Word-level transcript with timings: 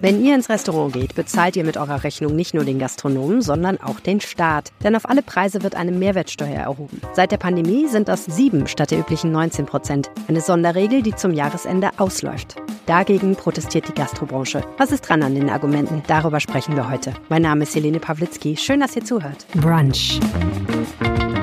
Wenn 0.00 0.24
ihr 0.24 0.36
ins 0.36 0.48
Restaurant 0.48 0.92
geht, 0.92 1.16
bezahlt 1.16 1.56
ihr 1.56 1.64
mit 1.64 1.76
eurer 1.76 2.04
Rechnung 2.04 2.36
nicht 2.36 2.54
nur 2.54 2.64
den 2.64 2.78
Gastronomen, 2.78 3.42
sondern 3.42 3.80
auch 3.80 3.98
den 3.98 4.20
Staat. 4.20 4.70
Denn 4.84 4.94
auf 4.94 5.08
alle 5.08 5.22
Preise 5.22 5.64
wird 5.64 5.74
eine 5.74 5.90
Mehrwertsteuer 5.90 6.54
erhoben. 6.54 7.00
Seit 7.14 7.32
der 7.32 7.38
Pandemie 7.38 7.88
sind 7.88 8.06
das 8.06 8.24
sieben 8.24 8.68
statt 8.68 8.92
der 8.92 9.00
üblichen 9.00 9.32
19 9.32 9.66
Prozent. 9.66 10.08
Eine 10.28 10.40
Sonderregel, 10.40 11.02
die 11.02 11.16
zum 11.16 11.32
Jahresende 11.32 11.90
ausläuft. 11.96 12.56
Dagegen 12.86 13.34
protestiert 13.34 13.88
die 13.88 13.94
Gastrobranche. 13.94 14.62
Was 14.76 14.92
ist 14.92 15.00
dran 15.00 15.22
an 15.24 15.34
den 15.34 15.50
Argumenten? 15.50 16.02
Darüber 16.06 16.38
sprechen 16.38 16.76
wir 16.76 16.88
heute. 16.88 17.12
Mein 17.28 17.42
Name 17.42 17.64
ist 17.64 17.74
Helene 17.74 17.98
Pawlitzki. 17.98 18.56
Schön, 18.56 18.78
dass 18.78 18.94
ihr 18.94 19.04
zuhört. 19.04 19.46
Brunch. 19.54 20.20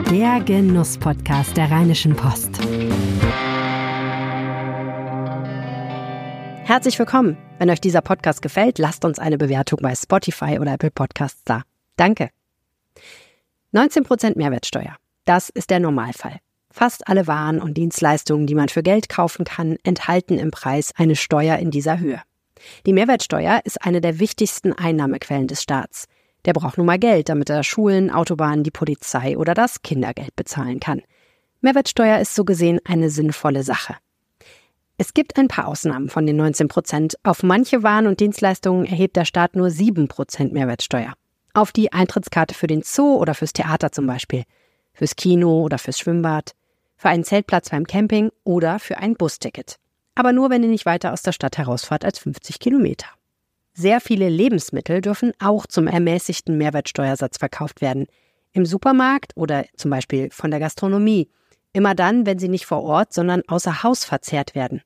Der 0.09 0.39
Genuss-Podcast 0.39 1.57
der 1.57 1.69
Rheinischen 1.69 2.15
Post. 2.15 2.61
Herzlich 6.65 6.97
willkommen. 6.97 7.37
Wenn 7.59 7.69
euch 7.69 7.79
dieser 7.79 8.01
Podcast 8.01 8.41
gefällt, 8.41 8.79
lasst 8.79 9.05
uns 9.05 9.19
eine 9.19 9.37
Bewertung 9.37 9.77
bei 9.83 9.93
Spotify 9.93 10.57
oder 10.59 10.73
Apple 10.73 10.89
Podcasts 10.89 11.43
da. 11.45 11.61
Danke. 11.95 12.31
19% 13.71 14.35
Mehrwertsteuer. 14.35 14.95
Das 15.25 15.49
ist 15.49 15.69
der 15.69 15.79
Normalfall. 15.79 16.39
Fast 16.71 17.07
alle 17.07 17.27
Waren 17.27 17.61
und 17.61 17.77
Dienstleistungen, 17.77 18.47
die 18.47 18.55
man 18.55 18.69
für 18.69 18.81
Geld 18.81 19.09
kaufen 19.09 19.45
kann, 19.45 19.77
enthalten 19.83 20.39
im 20.39 20.49
Preis 20.49 20.91
eine 20.97 21.15
Steuer 21.15 21.57
in 21.57 21.69
dieser 21.69 21.99
Höhe. 21.99 22.19
Die 22.87 22.93
Mehrwertsteuer 22.93 23.61
ist 23.63 23.85
eine 23.85 24.01
der 24.01 24.17
wichtigsten 24.17 24.73
Einnahmequellen 24.73 25.45
des 25.45 25.61
Staats. 25.61 26.07
Der 26.45 26.53
braucht 26.53 26.79
nun 26.79 26.87
mal 26.87 26.97
Geld, 26.97 27.29
damit 27.29 27.51
er 27.51 27.63
Schulen, 27.63 28.09
Autobahnen, 28.09 28.63
die 28.63 28.71
Polizei 28.71 29.37
oder 29.37 29.53
das 29.53 29.83
Kindergeld 29.83 30.35
bezahlen 30.35 30.79
kann. 30.79 31.03
Mehrwertsteuer 31.61 32.17
ist 32.17 32.33
so 32.33 32.43
gesehen 32.43 32.79
eine 32.85 33.11
sinnvolle 33.11 33.61
Sache. 33.61 33.97
Es 34.97 35.13
gibt 35.13 35.37
ein 35.37 35.49
paar 35.49 35.67
Ausnahmen 35.67 36.07
von 36.07 36.25
den 36.25 36.37
19 36.37 36.69
Prozent. 36.69 37.17
Auf 37.23 37.43
manche 37.43 37.83
Waren 37.83 38.07
und 38.07 38.21
Dienstleistungen 38.21 38.85
erhebt 38.85 39.17
der 39.17 39.25
Staat 39.25 39.55
nur 39.55 39.69
7 39.69 40.07
Prozent 40.07 40.53
Mehrwertsteuer. 40.53 41.13
Auf 41.53 41.73
die 41.73 41.91
Eintrittskarte 41.91 42.55
für 42.55 42.67
den 42.67 42.81
Zoo 42.81 43.17
oder 43.17 43.33
fürs 43.33 43.51
Theater 43.51 43.91
zum 43.91 44.07
Beispiel, 44.07 44.43
fürs 44.93 45.17
Kino 45.17 45.63
oder 45.63 45.79
fürs 45.79 45.99
Schwimmbad, 45.99 46.53
für 46.95 47.09
einen 47.09 47.25
Zeltplatz 47.25 47.69
beim 47.69 47.85
Camping 47.85 48.31
oder 48.45 48.79
für 48.79 48.97
ein 48.97 49.15
Busticket. 49.15 49.77
Aber 50.15 50.31
nur, 50.31 50.49
wenn 50.49 50.63
ihr 50.63 50.69
nicht 50.69 50.85
weiter 50.85 51.11
aus 51.11 51.23
der 51.23 51.33
Stadt 51.33 51.57
herausfahrt 51.57 52.05
als 52.05 52.19
50 52.19 52.59
Kilometer. 52.59 53.07
Sehr 53.73 53.99
viele 53.99 54.29
Lebensmittel 54.29 55.01
dürfen 55.01 55.33
auch 55.39 55.65
zum 55.65 55.87
ermäßigten 55.87 56.57
Mehrwertsteuersatz 56.57 57.37
verkauft 57.37 57.81
werden. 57.81 58.07
Im 58.53 58.65
Supermarkt 58.65 59.33
oder 59.35 59.65
zum 59.75 59.91
Beispiel 59.91 60.29
von 60.31 60.51
der 60.51 60.61
Gastronomie– 60.61 61.29
Immer 61.75 61.93
dann, 61.93 62.25
wenn 62.25 62.39
sie 62.39 62.47
nicht 62.47 62.65
vor 62.65 62.83
Ort, 62.83 63.11
sondern 63.11 63.41
außer 63.49 63.83
Haus 63.83 64.05
verzehrt 64.05 64.55
werden. 64.55 64.81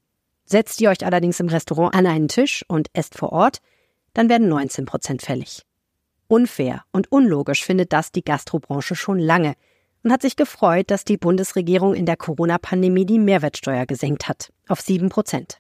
Setzt 0.46 0.82
ihr 0.82 0.90
euch 0.90 1.06
allerdings 1.06 1.40
im 1.40 1.48
Restaurant 1.48 1.94
an 1.94 2.08
einen 2.08 2.30
Tisch 2.30 2.66
und 2.68 2.88
esst 2.94 3.16
vor 3.16 3.32
Ort, 3.32 3.60
dann 4.16 4.28
werden 4.28 4.50
19 4.50 4.86
Prozent 4.86 5.22
fällig. 5.22 5.68
Unfair 6.28 6.82
und 6.92 7.12
unlogisch 7.12 7.64
findet 7.64 7.94
das 7.94 8.12
die 8.12 8.24
Gastrobranche 8.24 8.96
schon 8.96 9.20
lange 9.20 9.54
und 10.04 10.12
hat 10.12 10.24
sich 10.24 10.36
gefreut, 10.36 10.90
dass 10.90 11.06
die 11.06 11.18
Bundesregierung 11.18 11.94
in 11.94 12.08
der 12.08 12.18
Corona-Pandemie 12.18 13.06
die 13.06 13.20
Mehrwertsteuer 13.20 13.86
gesenkt 13.86 14.28
hat 14.28 14.52
auf 14.68 14.82
7 14.82 15.10
Prozent. 15.10 15.60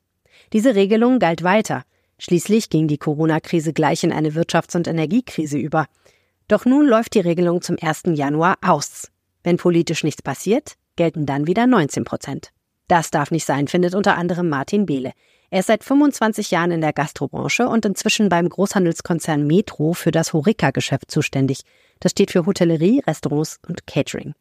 Diese 0.51 0.73
Regelung 0.73 1.19
galt 1.19 1.43
weiter. 1.43 1.83
Schließlich 2.17 2.71
ging 2.71 2.87
die 2.87 2.97
Corona-Krise 2.97 3.71
gleich 3.71 4.03
in 4.03 4.11
eine 4.11 4.31
Wirtschafts- 4.31 4.75
und 4.75 4.87
Energiekrise 4.87 5.59
über. 5.59 5.85
Doch 6.47 6.65
nun 6.65 6.87
läuft 6.87 7.13
die 7.13 7.19
Regelung 7.19 7.61
zum 7.61 7.77
1. 7.79 8.15
Januar 8.15 8.57
aus. 8.63 9.11
Wenn 9.43 9.57
politisch 9.57 10.03
nichts 10.03 10.23
passiert, 10.23 10.73
gelten 10.99 11.25
dann 11.25 11.47
wieder 11.47 11.65
19 11.65 12.03
Prozent. 12.03 12.51
Das 12.89 13.09
darf 13.09 13.31
nicht 13.31 13.45
sein, 13.45 13.69
findet 13.69 13.95
unter 13.95 14.17
anderem 14.17 14.49
Martin 14.49 14.85
Behle. 14.85 15.13
Er 15.49 15.61
ist 15.61 15.67
seit 15.67 15.85
25 15.85 16.51
Jahren 16.51 16.71
in 16.71 16.81
der 16.81 16.91
Gastrobranche 16.91 17.69
und 17.69 17.85
inzwischen 17.85 18.27
beim 18.27 18.49
Großhandelskonzern 18.49 19.47
Metro 19.47 19.93
für 19.93 20.11
das 20.11 20.33
Horeca-Geschäft 20.33 21.09
zuständig. 21.09 21.61
Das 22.01 22.11
steht 22.11 22.31
für 22.31 22.45
Hotellerie, 22.45 23.01
Restaurants 23.07 23.59
und 23.65 23.87
Catering. 23.87 24.33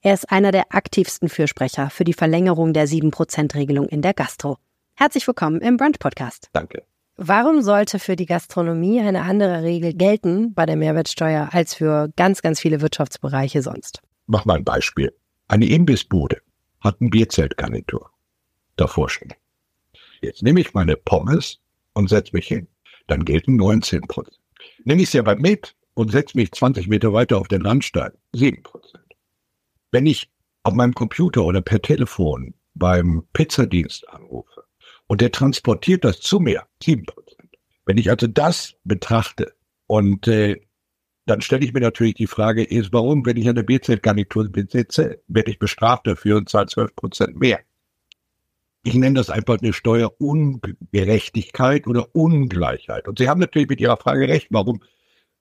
Er 0.00 0.14
ist 0.14 0.32
einer 0.32 0.50
der 0.50 0.74
aktivsten 0.74 1.28
Fürsprecher 1.28 1.90
für 1.90 2.04
die 2.04 2.14
Verlängerung 2.14 2.72
der 2.72 2.88
7%-Regelung 2.88 3.86
in 3.86 4.00
der 4.00 4.14
Gastro. 4.14 4.56
Herzlich 4.96 5.26
willkommen 5.26 5.60
im 5.60 5.76
Brunch-Podcast. 5.76 6.48
Danke. 6.54 6.84
Warum 7.16 7.60
sollte 7.60 7.98
für 7.98 8.16
die 8.16 8.26
Gastronomie 8.26 9.00
eine 9.00 9.22
andere 9.22 9.62
Regel 9.62 9.92
gelten 9.92 10.54
bei 10.54 10.64
der 10.64 10.76
Mehrwertsteuer 10.76 11.50
als 11.52 11.74
für 11.74 12.08
ganz, 12.16 12.40
ganz 12.40 12.60
viele 12.60 12.80
Wirtschaftsbereiche 12.80 13.60
sonst? 13.60 14.00
Mach 14.26 14.46
mal 14.46 14.56
ein 14.56 14.64
Beispiel. 14.64 15.12
Eine 15.48 15.66
Imbissbude 15.66 16.42
hat 16.80 17.00
ein 17.00 17.08
Bierzeltgarnitur 17.08 18.10
davor 18.76 19.08
stehen. 19.08 19.32
Jetzt 20.20 20.42
nehme 20.42 20.60
ich 20.60 20.74
meine 20.74 20.96
Pommes 20.96 21.58
und 21.94 22.08
setze 22.08 22.34
mich 22.34 22.46
hin. 22.46 22.68
Dann 23.06 23.24
gelten 23.24 23.56
19 23.56 24.02
Prozent. 24.02 24.38
Nehme 24.84 25.02
ich 25.02 25.10
sie 25.10 25.18
aber 25.18 25.36
mit 25.36 25.74
und 25.94 26.12
setze 26.12 26.36
mich 26.36 26.52
20 26.52 26.86
Meter 26.88 27.14
weiter 27.14 27.38
auf 27.38 27.48
den 27.48 27.64
Randstein, 27.64 28.12
7 28.34 28.62
Prozent. 28.62 29.04
Wenn 29.90 30.04
ich 30.04 30.30
auf 30.64 30.74
meinem 30.74 30.94
Computer 30.94 31.42
oder 31.44 31.62
per 31.62 31.80
Telefon 31.80 32.52
beim 32.74 33.26
Pizzadienst 33.32 34.06
anrufe 34.10 34.64
und 35.06 35.22
der 35.22 35.32
transportiert 35.32 36.04
das 36.04 36.20
zu 36.20 36.40
mir, 36.40 36.66
7 36.82 37.06
Prozent. 37.06 37.56
Wenn 37.86 37.96
ich 37.96 38.10
also 38.10 38.26
das 38.26 38.74
betrachte 38.84 39.54
und 39.86 40.28
äh, 40.28 40.60
dann 41.28 41.42
stelle 41.42 41.64
ich 41.64 41.74
mir 41.74 41.80
natürlich 41.80 42.14
die 42.14 42.26
Frage, 42.26 42.64
ist, 42.64 42.92
warum, 42.92 43.24
wenn 43.26 43.36
ich 43.36 43.48
eine 43.48 43.62
BZ-Garnitur 43.62 44.48
besitze, 44.48 45.20
werde 45.28 45.50
ich 45.50 45.58
bestraft 45.58 46.06
dafür 46.06 46.38
und 46.38 46.48
zahle 46.48 46.68
12 46.68 46.96
Prozent 46.96 47.38
mehr. 47.38 47.60
Ich 48.82 48.94
nenne 48.94 49.16
das 49.16 49.28
einfach 49.28 49.58
eine 49.60 49.74
Steuerungerechtigkeit 49.74 51.86
oder 51.86 52.14
Ungleichheit. 52.14 53.08
Und 53.08 53.18
Sie 53.18 53.28
haben 53.28 53.40
natürlich 53.40 53.68
mit 53.68 53.80
Ihrer 53.80 53.98
Frage 53.98 54.28
recht, 54.28 54.46
warum. 54.50 54.80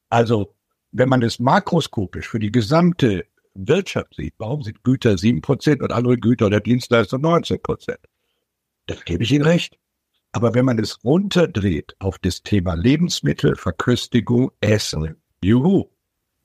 Also, 0.09 0.53
wenn 0.91 1.07
man 1.07 1.21
es 1.21 1.39
makroskopisch 1.39 2.27
für 2.27 2.39
die 2.39 2.51
gesamte 2.51 3.25
Wirtschaft 3.53 4.15
sieht, 4.15 4.33
warum 4.37 4.63
sind 4.63 4.83
Güter 4.83 5.17
7 5.17 5.41
Prozent 5.41 5.81
und 5.81 5.93
andere 5.93 6.17
Güter 6.17 6.47
oder 6.47 6.59
Dienstleister 6.59 7.17
19 7.17 7.61
Prozent? 7.61 7.99
Dann 8.87 8.97
gebe 9.05 9.23
ich 9.23 9.31
Ihnen 9.31 9.45
recht. 9.45 9.77
Aber 10.33 10.53
wenn 10.53 10.65
man 10.65 10.79
es 10.79 11.01
runterdreht 11.05 11.95
auf 11.99 12.19
das 12.19 12.43
Thema 12.43 12.73
Lebensmittel, 12.73 13.55
Verköstigung, 13.55 14.51
Essen, 14.59 15.15
Juhu, 15.43 15.85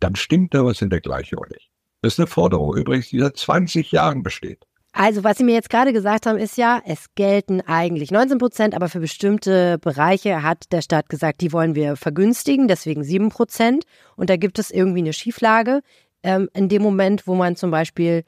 dann 0.00 0.16
stimmt 0.16 0.54
da 0.54 0.64
was 0.64 0.82
in 0.82 0.91
der 0.91 1.00
Gleichung 1.00 1.44
nicht. 1.50 1.70
Das 2.03 2.14
ist 2.14 2.19
eine 2.19 2.26
Forderung, 2.26 2.76
übrigens, 2.76 3.08
die 3.08 3.20
seit 3.20 3.36
20 3.36 3.92
Jahren 3.92 4.22
besteht. 4.22 4.66
Also, 4.94 5.25
was 5.25 5.38
Sie 5.38 5.44
mir 5.44 5.54
jetzt 5.54 5.70
gerade 5.70 5.92
gesagt 5.94 6.26
haben, 6.26 6.36
ist 6.36 6.58
ja, 6.58 6.82
es 6.84 7.06
gelten 7.14 7.62
eigentlich 7.62 8.10
19 8.10 8.36
Prozent, 8.36 8.75
aber 8.75 8.91
für 8.91 9.00
bestimmte 9.00 9.78
Bereiche 9.78 10.42
hat 10.42 10.70
der 10.70 10.82
Staat 10.82 11.08
gesagt, 11.08 11.41
die 11.41 11.52
wollen 11.52 11.75
wir 11.75 11.97
vergünstigen, 11.97 12.69
deswegen 12.69 13.02
7 13.02 13.31
Prozent. 13.31 13.84
Und 14.16 14.28
da 14.28 14.36
gibt 14.36 14.58
es 14.58 14.70
irgendwie 14.70 14.98
eine 14.98 15.14
Schieflage. 15.14 15.81
Ähm, 16.22 16.50
in 16.52 16.69
dem 16.69 16.82
Moment, 16.82 17.26
wo 17.26 17.34
man 17.34 17.56
zum 17.56 17.70
Beispiel 17.70 18.25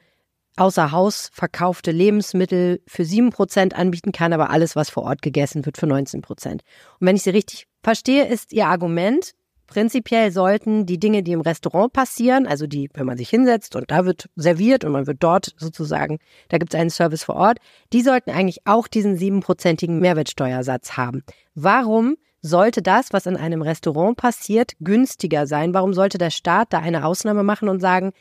außer 0.55 0.91
Haus 0.91 1.29
verkaufte 1.33 1.91
Lebensmittel 1.91 2.81
für 2.87 3.05
7 3.05 3.29
Prozent 3.29 3.75
anbieten 3.75 4.11
kann, 4.11 4.33
aber 4.33 4.49
alles, 4.49 4.75
was 4.75 4.89
vor 4.89 5.03
Ort 5.03 5.21
gegessen 5.21 5.65
wird, 5.65 5.77
für 5.77 5.87
19 5.87 6.21
Prozent. 6.21 6.63
Und 6.99 7.07
wenn 7.07 7.15
ich 7.15 7.23
Sie 7.23 7.29
richtig 7.29 7.67
verstehe, 7.83 8.25
ist 8.25 8.53
Ihr 8.53 8.67
Argument, 8.67 9.33
Prinzipiell 9.75 10.31
sollten 10.31 10.85
die 10.85 11.01
Dinge, 11.01 11.21
die 11.21 11.33
im 11.33 11.41
Restaurant 11.41 11.91
passieren, 11.91 12.47
also 12.47 12.65
die, 12.65 12.89
wenn 12.93 13.05
man 13.05 13.17
sich 13.17 13.29
hinsetzt 13.29 13.75
und 13.75 13.91
da 13.91 14.05
wird 14.05 14.29
serviert 14.37 14.85
und 14.85 14.93
man 14.93 15.05
wird 15.05 15.17
dort 15.19 15.53
sozusagen, 15.57 16.19
da 16.47 16.59
gibt 16.59 16.73
es 16.73 16.79
einen 16.79 16.89
Service 16.89 17.25
vor 17.25 17.35
Ort, 17.35 17.57
die 17.91 18.01
sollten 18.01 18.29
eigentlich 18.29 18.59
auch 18.63 18.87
diesen 18.87 19.17
siebenprozentigen 19.17 19.99
Mehrwertsteuersatz 19.99 20.93
haben. 20.93 21.23
Warum 21.55 22.15
sollte 22.41 22.81
das, 22.81 23.11
was 23.11 23.25
in 23.25 23.35
einem 23.35 23.61
Restaurant 23.61 24.15
passiert, 24.15 24.71
günstiger 24.79 25.45
sein? 25.45 25.73
Warum 25.73 25.93
sollte 25.93 26.17
der 26.17 26.29
Staat 26.29 26.71
da 26.71 26.79
eine 26.79 27.05
Ausnahme 27.05 27.43
machen 27.43 27.67
und 27.67 27.81
sagen, 27.81 28.13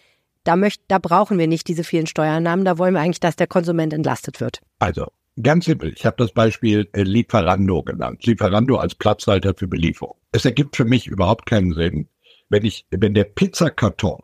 da, 0.42 0.56
möcht, 0.56 0.82
da 0.88 0.98
brauchen 0.98 1.38
wir 1.38 1.46
nicht 1.46 1.68
diese 1.68 1.84
vielen 1.84 2.08
Steuernahmen, 2.08 2.64
da 2.64 2.78
wollen 2.78 2.94
wir 2.94 3.00
eigentlich, 3.00 3.20
dass 3.20 3.36
der 3.36 3.46
Konsument 3.46 3.92
entlastet 3.92 4.40
wird? 4.40 4.58
Also, 4.80 5.06
Ganz 5.42 5.64
simpel. 5.64 5.92
Ich 5.94 6.06
habe 6.06 6.16
das 6.18 6.32
Beispiel 6.32 6.88
äh, 6.92 7.02
Lieferando 7.02 7.82
genannt. 7.82 8.24
Lieferando 8.24 8.76
als 8.76 8.94
Platzhalter 8.94 9.54
für 9.54 9.66
Belieferung. 9.66 10.16
Es 10.32 10.44
ergibt 10.44 10.76
für 10.76 10.84
mich 10.84 11.06
überhaupt 11.06 11.46
keinen 11.46 11.74
Sinn, 11.74 12.08
wenn 12.48 12.64
ich, 12.64 12.86
wenn 12.90 13.14
der 13.14 13.24
Pizzakarton 13.24 14.22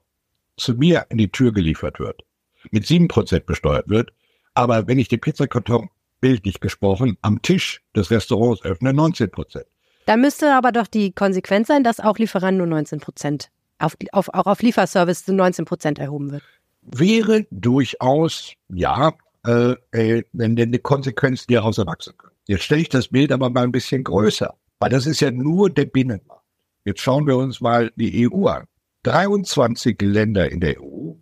zu 0.57 0.75
mir 0.75 1.07
in 1.09 1.19
die 1.19 1.33
Tür 1.33 1.53
geliefert 1.53 1.99
wird, 1.99 2.23
mit 2.71 2.87
sieben 2.87 3.09
Prozent 3.09 3.47
besteuert 3.47 3.89
wird, 3.89 4.13
aber 4.55 4.87
wenn 4.87 4.99
ich 4.99 5.09
den 5.09 5.21
Pizzakarton 5.21 5.89
bildlich 6.21 6.61
gesprochen 6.61 7.17
am 7.23 7.43
Tisch 7.43 7.83
des 7.97 8.11
Restaurants 8.11 8.63
öffne, 8.63 8.93
19 8.93 9.31
Prozent. 9.31 9.67
Da 10.07 10.17
müsste 10.17 10.55
aber 10.55 10.71
doch 10.71 10.87
die 10.87 11.13
Konsequenz 11.13 11.69
sein, 11.69 11.83
dass 11.83 11.99
auch 11.99 12.19
Lieferando 12.19 12.67
19 12.67 13.01
Prozent, 13.01 13.51
auf, 13.79 13.97
auf, 14.13 14.29
auch 14.29 14.47
auf 14.47 14.63
Lieferservice 14.63 15.25
zu 15.25 15.33
19 15.33 15.65
Prozent 15.65 15.99
erhoben 15.99 16.31
wird. 16.31 16.43
Wäre 16.83 17.47
durchaus, 17.51 18.53
ja, 18.69 19.13
äh, 19.47 19.75
äh, 19.93 20.25
eine 20.39 20.79
Konsequenz, 20.79 21.47
die 21.47 21.55
daraus 21.55 21.79
erwachsen 21.79 22.15
können. 22.17 22.35
Jetzt 22.47 22.65
stelle 22.65 22.83
ich 22.83 22.89
das 22.89 23.09
Bild 23.09 23.33
aber 23.33 23.51
mal 23.51 23.65
ein 23.65 23.73
bisschen 23.73 24.05
größer, 24.05 24.55
weil 24.79 24.91
das 24.91 25.07
ist 25.07 25.21
ja 25.21 25.31
nur 25.31 25.71
der 25.71 25.87
Binnenmarkt. 25.87 26.45
Jetzt 26.85 27.01
schauen 27.01 27.27
wir 27.27 27.37
uns 27.37 27.61
mal 27.61 27.93
die 27.97 28.29
EU 28.29 28.47
an. 28.47 28.67
23 29.05 30.01
Länder 30.03 30.51
in 30.51 30.61
der 30.61 30.81
EU 30.81 31.13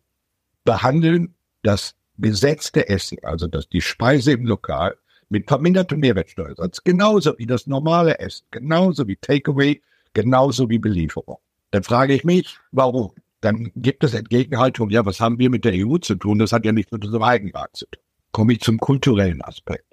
behandeln 0.65 1.35
das 1.62 1.94
gesetzte 2.19 2.88
Essen, 2.88 3.19
also 3.23 3.47
das, 3.47 3.69
die 3.69 3.81
Speise 3.81 4.32
im 4.32 4.47
Lokal, 4.47 4.97
mit 5.29 5.47
vermindertem 5.47 6.00
Mehrwertsteuersatz, 6.00 6.82
genauso 6.82 7.38
wie 7.38 7.47
das 7.47 7.67
normale 7.67 8.19
Essen, 8.19 8.47
genauso 8.50 9.06
wie 9.06 9.17
Takeaway, 9.17 9.82
genauso 10.14 10.69
wie 10.71 10.79
Belieferung. 10.79 11.38
Dann 11.71 11.82
frage 11.82 12.14
ich 12.14 12.25
mich, 12.25 12.59
warum? 12.73 13.12
Dann 13.41 13.71
gibt 13.76 14.03
es 14.03 14.14
Entgegenhaltung, 14.14 14.91
ja, 14.91 15.05
was 15.06 15.21
haben 15.21 15.38
wir 15.38 15.50
mit 15.50 15.64
der 15.64 15.75
EU 15.75 15.99
zu 15.99 16.17
tun? 16.17 16.38
Das 16.38 16.53
hat 16.53 16.64
ja 16.64 16.73
nichts 16.73 16.91
mit 16.91 17.05
unserem 17.05 17.23
Eigenmarkt 17.23 17.76
zu 17.76 17.87
tun. 17.87 18.03
Komme 18.32 18.54
ich 18.54 18.60
zum 18.60 18.78
kulturellen 18.78 19.42
Aspekt. 19.42 19.88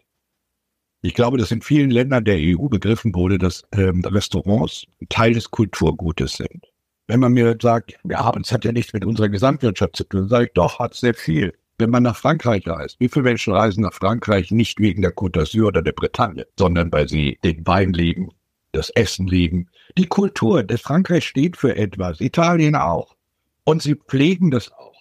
Ich 1.01 1.13
glaube, 1.13 1.37
dass 1.37 1.51
in 1.51 1.61
vielen 1.61 1.91
Ländern 1.91 2.25
der 2.25 2.37
EU 2.39 2.67
begriffen 2.67 3.13
wurde, 3.13 3.37
dass 3.37 3.63
ähm, 3.71 4.01
Restaurants 4.03 4.87
Teil 5.09 5.33
des 5.33 5.51
Kulturgutes 5.51 6.33
sind. 6.33 6.65
Wenn 7.07 7.19
man 7.19 7.33
mir 7.33 7.55
sagt, 7.61 7.93
ja, 8.03 8.33
es 8.41 8.51
hat 8.51 8.65
ja 8.65 8.71
nichts 8.71 8.93
mit 8.93 9.05
unserer 9.05 9.29
Gesamtwirtschaft 9.29 9.95
zu 9.95 10.03
tun, 10.05 10.27
sage 10.27 10.45
ich, 10.45 10.53
doch, 10.53 10.79
hat 10.79 10.95
sehr 10.95 11.13
viel. 11.13 11.53
Wenn 11.77 11.91
man 11.91 12.03
nach 12.03 12.15
Frankreich 12.15 12.67
reist, 12.67 12.99
wie 12.99 13.09
viele 13.09 13.23
Menschen 13.23 13.53
reisen 13.53 13.83
nach 13.83 13.93
Frankreich 13.93 14.49
nicht 14.49 14.79
wegen 14.79 15.03
der 15.03 15.13
Côte 15.13 15.41
d'Azur 15.41 15.67
oder 15.67 15.81
der 15.83 15.91
Bretagne, 15.91 16.47
sondern 16.57 16.91
weil 16.91 17.07
sie 17.07 17.37
den 17.43 17.67
Wein 17.67 17.93
lieben, 17.93 18.29
das 18.71 18.89
Essen 18.89 19.27
lieben, 19.27 19.69
die 19.97 20.07
Kultur. 20.07 20.63
Das 20.63 20.81
Frankreich 20.81 21.27
steht 21.27 21.57
für 21.57 21.75
etwas, 21.75 22.21
Italien 22.21 22.75
auch. 22.75 23.15
Und 23.63 23.81
sie 23.81 23.95
pflegen 23.95 24.51
das 24.51 24.71
auch. 24.71 24.94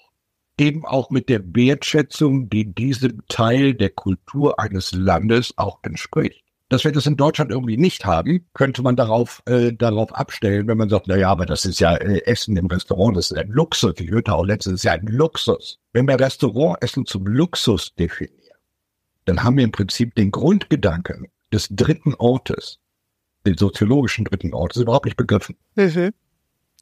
Eben 0.58 0.84
auch 0.84 1.10
mit 1.10 1.28
der 1.28 1.42
Wertschätzung, 1.54 2.48
die 2.48 2.72
diesem 2.72 3.22
Teil 3.28 3.74
der 3.74 3.90
Kultur 3.90 4.60
eines 4.60 4.92
Landes 4.92 5.52
auch 5.56 5.80
entspricht. 5.82 6.44
Dass 6.68 6.84
wir 6.84 6.92
das 6.92 7.06
in 7.06 7.16
Deutschland 7.16 7.50
irgendwie 7.50 7.76
nicht 7.76 8.06
haben, 8.06 8.46
könnte 8.54 8.82
man 8.82 8.96
darauf, 8.96 9.42
äh, 9.46 9.72
darauf 9.72 10.14
abstellen, 10.14 10.66
wenn 10.66 10.78
man 10.78 10.88
sagt, 10.88 11.06
na 11.08 11.16
ja, 11.16 11.28
aber 11.28 11.44
das 11.44 11.64
ist 11.64 11.78
ja 11.80 11.94
äh, 11.96 12.24
Essen 12.24 12.56
im 12.56 12.66
Restaurant, 12.66 13.16
das 13.16 13.30
ist 13.30 13.36
ein 13.36 13.50
Luxus. 13.50 13.94
Ich 13.98 14.10
hörte 14.10 14.32
auch 14.32 14.44
letztens, 14.44 14.74
das 14.74 14.80
ist 14.80 14.84
ja 14.84 14.92
ein 14.92 15.06
Luxus. 15.06 15.78
Wenn 15.92 16.08
wir 16.08 16.18
Restaurantessen 16.18 17.04
zum 17.04 17.26
Luxus 17.26 17.94
definieren, 17.96 18.56
dann 19.24 19.42
haben 19.42 19.56
wir 19.56 19.64
im 19.64 19.72
Prinzip 19.72 20.14
den 20.14 20.30
Grundgedanken 20.30 21.28
des 21.52 21.68
dritten 21.70 22.14
Ortes, 22.14 22.78
den 23.46 23.58
soziologischen 23.58 24.24
dritten 24.24 24.54
Ortes, 24.54 24.82
überhaupt 24.82 25.04
nicht 25.04 25.16
begriffen. 25.16 25.56
Mhm. 25.74 26.12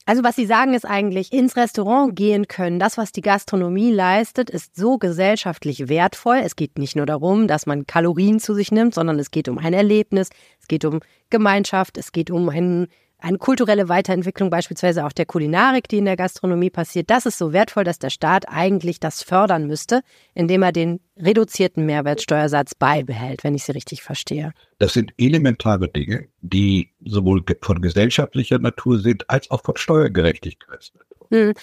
Also 0.05 0.25
was 0.25 0.35
Sie 0.35 0.47
sagen 0.47 0.75
ist 0.75 0.85
eigentlich, 0.85 1.33
ins 1.33 1.57
Restaurant 1.57 2.17
gehen 2.17 2.49
können, 2.49 2.81
das, 2.81 2.99
was 2.99 3.13
die 3.13 3.21
Gastronomie 3.21 3.93
leistet, 3.93 4.51
ist 4.51 4.75
so 4.75 4.99
gesellschaftlich 4.99 5.89
wertvoll. 5.89 6.41
Es 6.43 6.57
geht 6.57 6.77
nicht 6.79 6.97
nur 6.97 7.07
darum, 7.07 7.47
dass 7.47 7.67
man 7.67 7.87
Kalorien 7.87 8.41
zu 8.41 8.55
sich 8.55 8.73
nimmt, 8.73 8.95
sondern 8.95 9.19
es 9.21 9.31
geht 9.31 9.49
um 9.49 9.59
ein 9.59 9.75
Erlebnis, 9.75 10.31
es 10.61 10.67
geht 10.67 10.85
um 10.85 11.01
Gemeinschaft, 11.31 11.99
es 11.99 12.11
geht 12.11 12.31
um 12.31 12.49
einen 12.49 12.89
eine 13.23 13.39
kulturelle 13.39 13.89
Weiterentwicklung 13.89 14.51
beispielsweise 14.51 15.07
auch 15.07 15.13
der 15.13 15.27
Kulinarik, 15.27 15.89
die 15.89 15.99
in 15.99 16.05
der 16.05 16.17
Gastronomie 16.17 16.71
passiert, 16.71 17.11
das 17.11 17.27
ist 17.27 17.39
so 17.39 17.53
wertvoll, 17.53 17.85
dass 17.85 17.99
der 17.99 18.11
Staat 18.11 18.49
eigentlich 18.49 19.01
das 19.01 19.23
fördern 19.23 19.67
müsste, 19.67 20.03
indem 20.35 20.63
er 20.63 20.73
den 20.73 21.01
reduzierten 21.17 21.87
Mehrwertsteuersatz 21.87 22.75
beibehält, 22.75 23.45
wenn 23.45 23.55
ich 23.55 23.65
Sie 23.65 23.73
richtig 23.73 24.03
verstehe. 24.03 24.53
Das 24.79 24.93
sind 24.93 25.13
elementare 25.19 25.89
Dinge, 25.89 26.29
die 26.41 26.91
sowohl 27.05 27.45
von 27.63 27.81
gesellschaftlicher 27.81 28.59
Natur 28.59 28.99
sind, 28.99 29.31
als 29.31 29.51
auch 29.51 29.63
von 29.63 29.77
Steuergerechtigkeitsnatur. 29.77 31.29
Hm. 31.31 31.55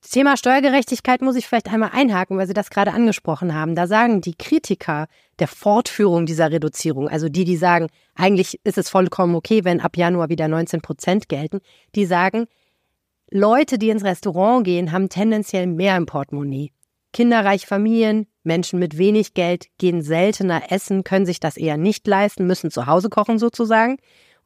Thema 0.00 0.36
Steuergerechtigkeit 0.36 1.22
muss 1.22 1.36
ich 1.36 1.46
vielleicht 1.46 1.68
einmal 1.68 1.90
einhaken, 1.92 2.38
weil 2.38 2.46
Sie 2.46 2.54
das 2.54 2.70
gerade 2.70 2.92
angesprochen 2.92 3.54
haben. 3.54 3.74
Da 3.74 3.86
sagen 3.86 4.20
die 4.20 4.34
Kritiker 4.34 5.06
der 5.38 5.48
Fortführung 5.48 6.24
dieser 6.24 6.50
Reduzierung, 6.50 7.08
also 7.08 7.28
die, 7.28 7.44
die 7.44 7.56
sagen, 7.56 7.88
eigentlich 8.14 8.60
ist 8.64 8.78
es 8.78 8.88
vollkommen 8.88 9.34
okay, 9.34 9.64
wenn 9.64 9.80
ab 9.80 9.96
Januar 9.96 10.28
wieder 10.28 10.48
19 10.48 10.80
Prozent 10.80 11.28
gelten, 11.28 11.60
die 11.94 12.06
sagen, 12.06 12.46
Leute, 13.30 13.78
die 13.78 13.90
ins 13.90 14.04
Restaurant 14.04 14.64
gehen, 14.64 14.92
haben 14.92 15.10
tendenziell 15.10 15.66
mehr 15.66 15.96
im 15.96 16.06
Portemonnaie. 16.06 16.72
Kinderreiche 17.12 17.66
Familien, 17.66 18.26
Menschen 18.42 18.78
mit 18.78 18.96
wenig 18.96 19.34
Geld 19.34 19.66
gehen 19.78 20.02
seltener 20.02 20.70
essen, 20.72 21.04
können 21.04 21.26
sich 21.26 21.40
das 21.40 21.56
eher 21.56 21.76
nicht 21.76 22.06
leisten, 22.06 22.46
müssen 22.46 22.70
zu 22.70 22.86
Hause 22.86 23.10
kochen 23.10 23.38
sozusagen. 23.38 23.98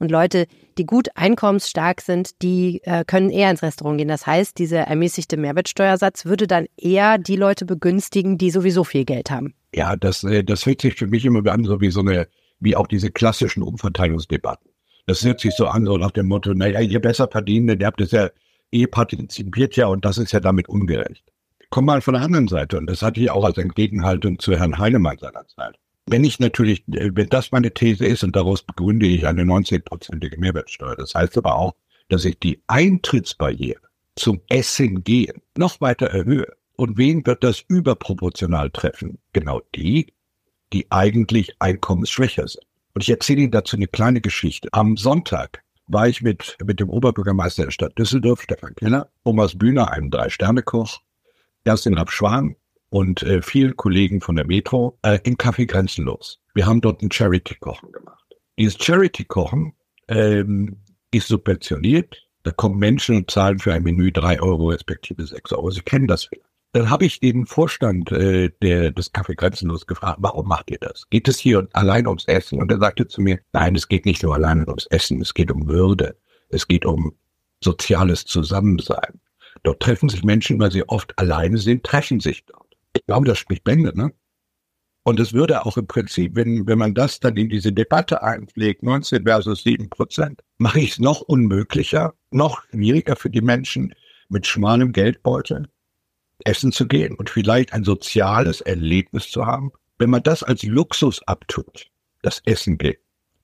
Und 0.02 0.10
Leute, 0.10 0.48
die 0.78 0.84
gut 0.84 1.10
einkommensstark 1.14 2.00
sind, 2.00 2.42
die 2.42 2.80
äh, 2.82 3.04
können 3.04 3.30
eher 3.30 3.52
ins 3.52 3.62
Restaurant 3.62 3.98
gehen. 3.98 4.08
Das 4.08 4.26
heißt, 4.26 4.58
dieser 4.58 4.80
ermäßigte 4.80 5.36
Mehrwertsteuersatz 5.36 6.24
würde 6.24 6.48
dann 6.48 6.66
eher 6.76 7.18
die 7.18 7.36
Leute 7.36 7.64
begünstigen, 7.66 8.36
die 8.36 8.50
sowieso 8.50 8.82
viel 8.82 9.04
Geld 9.04 9.30
haben. 9.30 9.54
Ja, 9.72 9.94
das, 9.94 10.24
äh, 10.24 10.42
das 10.42 10.66
hört 10.66 10.80
sich 10.80 10.96
für 10.96 11.06
mich 11.06 11.24
immer 11.24 11.48
an, 11.48 11.62
so 11.62 11.80
wie 11.80 11.92
so 11.92 12.00
eine, 12.00 12.26
wie 12.58 12.74
auch 12.74 12.88
diese 12.88 13.12
klassischen 13.12 13.62
Umverteilungsdebatten. 13.62 14.72
Das 15.06 15.24
hört 15.24 15.38
sich 15.38 15.54
so 15.54 15.68
an, 15.68 15.86
so 15.86 15.96
nach 15.96 16.10
dem 16.10 16.26
Motto, 16.26 16.52
naja, 16.52 16.80
ihr 16.80 17.00
besser 17.00 17.28
verdienen, 17.28 17.78
ihr 17.78 17.86
habt 17.86 18.00
es 18.00 18.10
ja 18.10 18.28
eh 18.72 18.88
partizipiert 18.88 19.76
ja 19.76 19.86
und 19.86 20.04
das 20.04 20.18
ist 20.18 20.32
ja 20.32 20.40
damit 20.40 20.68
ungerecht. 20.68 21.22
Komm 21.70 21.84
mal 21.84 22.00
von 22.00 22.14
der 22.14 22.24
anderen 22.24 22.48
Seite 22.48 22.76
und 22.76 22.90
das 22.90 23.02
hatte 23.02 23.20
ich 23.20 23.30
auch 23.30 23.44
als 23.44 23.56
Entgegenhaltung 23.56 24.40
zu 24.40 24.58
Herrn 24.58 24.78
Heinemann 24.78 25.18
seinerzeit. 25.18 25.78
Wenn 26.06 26.24
ich 26.24 26.40
natürlich, 26.40 26.86
äh, 26.88 27.10
wenn 27.14 27.28
das 27.28 27.52
meine 27.52 27.72
These 27.72 28.06
ist 28.06 28.24
und 28.24 28.34
daraus 28.36 28.62
begründe 28.62 29.06
ich 29.06 29.26
eine 29.26 29.42
19-prozentige 29.42 30.38
Mehrwertsteuer, 30.38 30.96
das 30.96 31.14
heißt 31.14 31.38
aber 31.38 31.54
auch, 31.56 31.74
dass 32.08 32.24
ich 32.24 32.38
die 32.38 32.62
Eintrittsbarriere 32.66 33.80
zum 34.16 34.40
Essen 34.48 35.04
gehen 35.04 35.40
noch 35.56 35.80
weiter 35.80 36.06
erhöhe. 36.06 36.52
Und 36.76 36.98
wen 36.98 37.24
wird 37.26 37.44
das 37.44 37.64
überproportional 37.68 38.70
treffen? 38.70 39.18
Genau 39.32 39.62
die, 39.74 40.12
die 40.72 40.90
eigentlich 40.90 41.54
einkommensschwächer 41.60 42.48
sind. 42.48 42.64
Und 42.94 43.02
ich 43.02 43.10
erzähle 43.10 43.42
Ihnen 43.42 43.52
dazu 43.52 43.76
eine 43.76 43.86
kleine 43.86 44.20
Geschichte. 44.20 44.68
Am 44.72 44.96
Sonntag 44.96 45.62
war 45.86 46.08
ich 46.08 46.22
mit, 46.22 46.56
mit 46.64 46.80
dem 46.80 46.90
Oberbürgermeister 46.90 47.64
der 47.64 47.70
Stadt 47.70 47.98
Düsseldorf, 47.98 48.42
Stefan 48.42 48.74
Keller, 48.74 49.10
Thomas 49.24 49.56
Bühner, 49.56 49.90
einem 49.90 50.10
Drei-Sterne-Koch, 50.10 51.00
Kerstin 51.64 51.94
Rapschwan 51.94 52.56
und 52.92 53.22
äh, 53.22 53.40
vielen 53.40 53.74
Kollegen 53.74 54.20
von 54.20 54.36
der 54.36 54.46
Metro 54.46 54.98
äh, 55.00 55.18
im 55.24 55.36
Café 55.36 55.66
Grenzenlos. 55.66 56.40
Wir 56.52 56.66
haben 56.66 56.82
dort 56.82 57.00
ein 57.00 57.10
Charity-Kochen 57.10 57.90
gemacht. 57.90 58.22
Dieses 58.58 58.76
Charity-Kochen 58.76 59.72
ähm, 60.08 60.76
ist 61.10 61.28
subventioniert. 61.28 62.28
Da 62.42 62.50
kommen 62.50 62.78
Menschen 62.78 63.16
und 63.16 63.30
zahlen 63.30 63.58
für 63.60 63.72
ein 63.72 63.82
Menü 63.82 64.12
drei 64.12 64.42
Euro 64.42 64.68
respektive 64.68 65.24
sechs 65.26 65.52
Euro. 65.54 65.70
Sie 65.70 65.80
kennen 65.80 66.06
das 66.06 66.24
vielleicht. 66.24 66.44
Dann 66.72 66.90
habe 66.90 67.06
ich 67.06 67.18
den 67.18 67.46
Vorstand 67.46 68.12
äh, 68.12 68.50
der, 68.60 68.90
des 68.90 69.14
Café 69.14 69.36
Grenzenlos 69.36 69.86
gefragt, 69.86 70.18
warum 70.20 70.46
macht 70.46 70.70
ihr 70.70 70.78
das? 70.78 71.08
Geht 71.08 71.28
es 71.28 71.38
hier 71.38 71.66
allein 71.72 72.06
ums 72.06 72.26
Essen? 72.26 72.60
Und 72.60 72.70
er 72.70 72.78
sagte 72.78 73.08
zu 73.08 73.22
mir, 73.22 73.40
nein, 73.54 73.74
es 73.74 73.88
geht 73.88 74.04
nicht 74.04 74.22
nur 74.22 74.34
allein 74.34 74.68
ums 74.68 74.86
Essen, 74.90 75.22
es 75.22 75.32
geht 75.32 75.50
um 75.50 75.66
Würde, 75.66 76.18
es 76.50 76.68
geht 76.68 76.84
um 76.84 77.14
soziales 77.64 78.26
Zusammensein. 78.26 79.18
Dort 79.62 79.80
treffen 79.80 80.10
sich 80.10 80.24
Menschen, 80.24 80.58
weil 80.58 80.72
sie 80.72 80.86
oft 80.86 81.18
alleine 81.18 81.56
sind, 81.56 81.84
treffen 81.84 82.20
sich 82.20 82.44
dort. 82.44 82.61
Ich 82.94 83.06
glaube, 83.06 83.26
das 83.26 83.38
spricht 83.38 83.64
Bände, 83.64 83.96
ne? 83.96 84.12
Und 85.04 85.18
es 85.18 85.32
würde 85.32 85.66
auch 85.66 85.76
im 85.76 85.86
Prinzip, 85.88 86.36
wenn, 86.36 86.66
wenn 86.66 86.78
man 86.78 86.94
das 86.94 87.18
dann 87.18 87.36
in 87.36 87.48
diese 87.48 87.72
Debatte 87.72 88.22
einpflegt, 88.22 88.84
19 88.84 89.24
versus 89.24 89.64
7 89.64 89.90
Prozent, 89.90 90.42
mache 90.58 90.78
ich 90.78 90.92
es 90.92 90.98
noch 91.00 91.22
unmöglicher, 91.22 92.14
noch 92.30 92.62
schwieriger 92.70 93.16
für 93.16 93.30
die 93.30 93.40
Menschen 93.40 93.94
mit 94.28 94.46
schmalem 94.46 94.92
Geldbeutel 94.92 95.68
essen 96.44 96.72
zu 96.72 96.86
gehen 96.86 97.14
und 97.16 97.30
vielleicht 97.30 97.72
ein 97.72 97.84
soziales 97.84 98.60
Erlebnis 98.60 99.30
zu 99.30 99.44
haben. 99.44 99.72
Wenn 99.98 100.10
man 100.10 100.22
das 100.22 100.42
als 100.42 100.62
Luxus 100.62 101.22
abtut, 101.24 101.90
das 102.22 102.40
Essen 102.44 102.78
geht. 102.78 103.00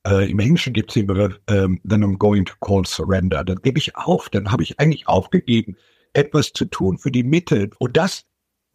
Äh, 0.07 0.31
Im 0.31 0.38
Englischen 0.38 0.73
gibt 0.73 0.90
es 0.90 0.95
den 0.95 1.07
Begriff, 1.07 1.40
ähm, 1.49 1.81
then 1.88 2.05
I'm 2.05 2.17
going 2.17 2.45
to 2.45 2.55
call 2.61 2.87
surrender. 2.87 3.45
Dann 3.45 3.61
gebe 3.62 3.78
ich 3.78 3.97
auf, 3.97 4.28
dann 4.31 4.50
habe 4.50 4.62
ich 4.62 4.78
eigentlich 4.78 5.09
aufgegeben, 5.09 5.76
etwas 6.12 6.52
zu 6.52 6.64
tun 6.64 6.99
für 6.99 7.11
die 7.11 7.25
Mitte. 7.25 7.71
Und 7.78 7.97
das 7.97 8.25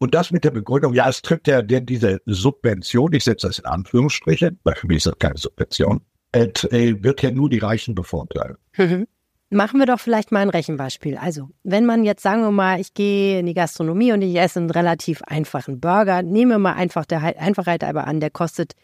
und 0.04 0.14
das 0.14 0.30
mit 0.30 0.44
der 0.44 0.50
Begründung, 0.50 0.92
ja, 0.92 1.08
es 1.08 1.22
tritt 1.22 1.48
ja 1.48 1.62
der, 1.62 1.80
diese 1.80 2.20
Subvention, 2.26 3.14
ich 3.14 3.24
setze 3.24 3.46
das 3.46 3.58
in 3.58 3.64
Anführungsstriche, 3.64 4.54
weil 4.62 4.74
für 4.74 4.86
mich 4.86 4.98
ist 4.98 5.06
das 5.06 5.18
keine 5.18 5.38
Subvention, 5.38 6.02
et, 6.32 6.70
äh, 6.72 7.02
wird 7.02 7.22
ja 7.22 7.30
nur 7.30 7.48
die 7.48 7.58
Reichen 7.58 7.94
bevorteilen. 7.94 8.56
Mhm. 8.76 9.06
Machen 9.48 9.78
wir 9.78 9.86
doch 9.86 9.98
vielleicht 9.98 10.30
mal 10.30 10.40
ein 10.40 10.50
Rechenbeispiel. 10.50 11.16
Also, 11.16 11.48
wenn 11.62 11.86
man 11.86 12.04
jetzt, 12.04 12.22
sagen 12.22 12.42
wir 12.42 12.50
mal, 12.50 12.80
ich 12.80 12.92
gehe 12.92 13.38
in 13.38 13.46
die 13.46 13.54
Gastronomie 13.54 14.12
und 14.12 14.20
ich 14.20 14.36
esse 14.36 14.58
einen 14.58 14.68
relativ 14.68 15.22
einfachen 15.22 15.80
Burger, 15.80 16.20
nehmen 16.20 16.50
wir 16.50 16.58
mal 16.58 16.74
einfach 16.74 17.06
der 17.06 17.22
Einfachheit 17.40 17.82
aber 17.82 18.06
an, 18.06 18.20
der 18.20 18.28
kostet, 18.28 18.74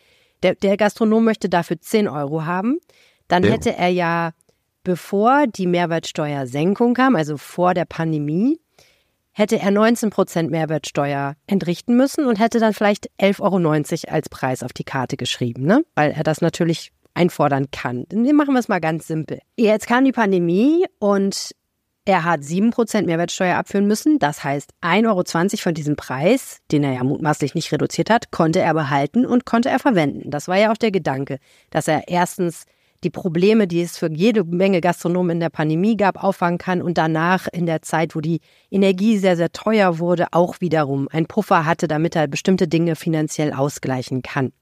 der, 0.43 0.55
der 0.55 0.79
Gastronom 0.79 1.23
möchte 1.23 1.51
dafür 1.51 1.79
10 1.79 2.09
Euro 2.09 2.47
haben, 2.47 2.79
dann 3.29 3.45
ja. 3.45 3.51
hätte 3.51 3.77
er 3.77 3.89
ja, 3.89 4.31
bevor 4.85 5.47
die 5.47 5.67
Mehrwertsteuersenkung 5.67 6.95
kam, 6.95 7.15
also 7.15 7.37
vor 7.37 7.75
der 7.75 7.85
Pandemie, 7.85 8.59
hätte 9.33 9.59
er 9.59 9.71
19 9.71 10.11
Prozent 10.11 10.51
Mehrwertsteuer 10.51 11.35
entrichten 11.47 11.97
müssen 11.97 12.27
und 12.27 12.39
hätte 12.39 12.59
dann 12.59 12.75
vielleicht 12.75 13.11
11,90 13.21 13.41
Euro 14.09 14.15
als 14.15 14.29
Preis 14.29 14.63
auf 14.63 14.73
die 14.73 14.85
Karte 14.85 15.17
geschrieben, 15.17 15.65
ne? 15.65 15.85
weil 15.95 16.13
er 16.13 16.23
das 16.23 16.41
natürlich 16.41 16.93
einfordern 17.15 17.71
kann. 17.71 18.05
Dann 18.09 18.23
machen 18.37 18.55
wir 18.55 18.61
es 18.61 18.69
mal 18.69 18.81
ganz 18.81 19.07
simpel. 19.07 19.41
Jetzt 19.57 19.87
kam 19.87 20.05
die 20.05 20.13
Pandemie 20.13 20.85
und 20.99 21.53
er 22.05 22.25
hat 22.25 22.41
7% 22.41 23.05
Mehrwertsteuer 23.05 23.57
abführen 23.57 23.87
müssen. 23.87 24.19
Das 24.19 24.43
heißt, 24.43 24.73
1,20 24.83 25.07
Euro 25.07 25.63
von 25.63 25.75
diesem 25.75 25.97
Preis, 25.97 26.59
den 26.73 26.83
er 26.83 26.95
ja 26.95 27.05
mutmaßlich 27.05 27.55
nicht 27.55 27.71
reduziert 27.73 28.11
hat, 28.11 28.31
konnte 28.31 28.61
er 28.61 28.75
behalten 28.75 29.27
und 29.27 29.45
konnte 29.45 29.69
er 29.69 29.79
verwenden. 29.79 30.31
Das 30.31 30.49
war 30.49 30.59
ja 30.59 30.73
auch 30.73 30.77
der 30.77 30.91
Gedanke, 30.91 31.39
dass 31.71 31.89
er 31.89 32.09
erstens 32.09 32.65
die 33.05 33.11
Probleme, 33.11 33.67
die 33.67 33.81
es 33.81 33.97
für 33.97 34.11
jede 34.11 34.45
Menge 34.45 34.81
Gastronomen 34.81 35.37
in 35.37 35.41
der 35.41 35.49
Pandemie 35.49 35.97
gab, 35.97 36.23
auffangen 36.23 36.59
kann 36.59 36.83
und 36.83 36.99
danach 36.99 37.49
in 37.49 37.67
der 37.67 37.83
Zeit, 37.83 38.15
wo 38.15 38.21
die 38.21 38.41
Energie 38.71 39.19
sehr, 39.19 39.37
sehr 39.37 39.53
teuer 39.53 39.99
wurde, 39.99 40.27
auch 40.33 40.61
wiederum 40.61 41.09
ein 41.11 41.27
Puffer 41.27 41.65
hatte, 41.65 41.89
damit 41.89 42.17
er 42.17 42.29
bestimmte 42.29 42.69
Dinge 42.69 42.97
finanziell 42.97 43.53
ausgleichen 43.53 44.23
kann. 44.23 44.53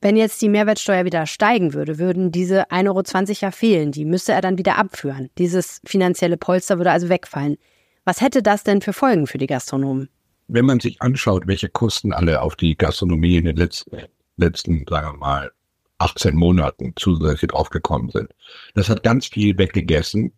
Wenn 0.00 0.16
jetzt 0.16 0.42
die 0.42 0.50
Mehrwertsteuer 0.50 1.06
wieder 1.06 1.24
steigen 1.24 1.72
würde, 1.72 1.98
würden 1.98 2.30
diese 2.30 2.70
1,20 2.70 2.88
Euro 2.88 3.36
ja 3.40 3.50
fehlen. 3.50 3.90
Die 3.90 4.04
müsste 4.04 4.32
er 4.32 4.42
dann 4.42 4.58
wieder 4.58 4.76
abführen. 4.76 5.30
Dieses 5.38 5.80
finanzielle 5.86 6.36
Polster 6.36 6.76
würde 6.76 6.90
also 6.90 7.08
wegfallen. 7.08 7.56
Was 8.04 8.20
hätte 8.20 8.42
das 8.42 8.64
denn 8.64 8.82
für 8.82 8.92
Folgen 8.92 9.26
für 9.26 9.38
die 9.38 9.46
Gastronomen? 9.46 10.10
Wenn 10.46 10.66
man 10.66 10.80
sich 10.80 11.00
anschaut, 11.00 11.46
welche 11.46 11.70
Kosten 11.70 12.12
alle 12.12 12.42
auf 12.42 12.54
die 12.54 12.76
Gastronomie 12.76 13.38
in 13.38 13.46
den 13.46 13.56
letzten, 13.56 13.96
letzten 14.36 14.84
sagen 14.86 15.14
wir 15.14 15.18
mal, 15.18 15.50
18 15.98 16.34
Monaten 16.36 16.92
zusätzlich 16.96 17.50
draufgekommen 17.50 18.10
sind, 18.10 18.30
das 18.74 18.88
hat 18.88 19.02
ganz 19.02 19.26
viel 19.26 19.56
weggegessen, 19.58 20.32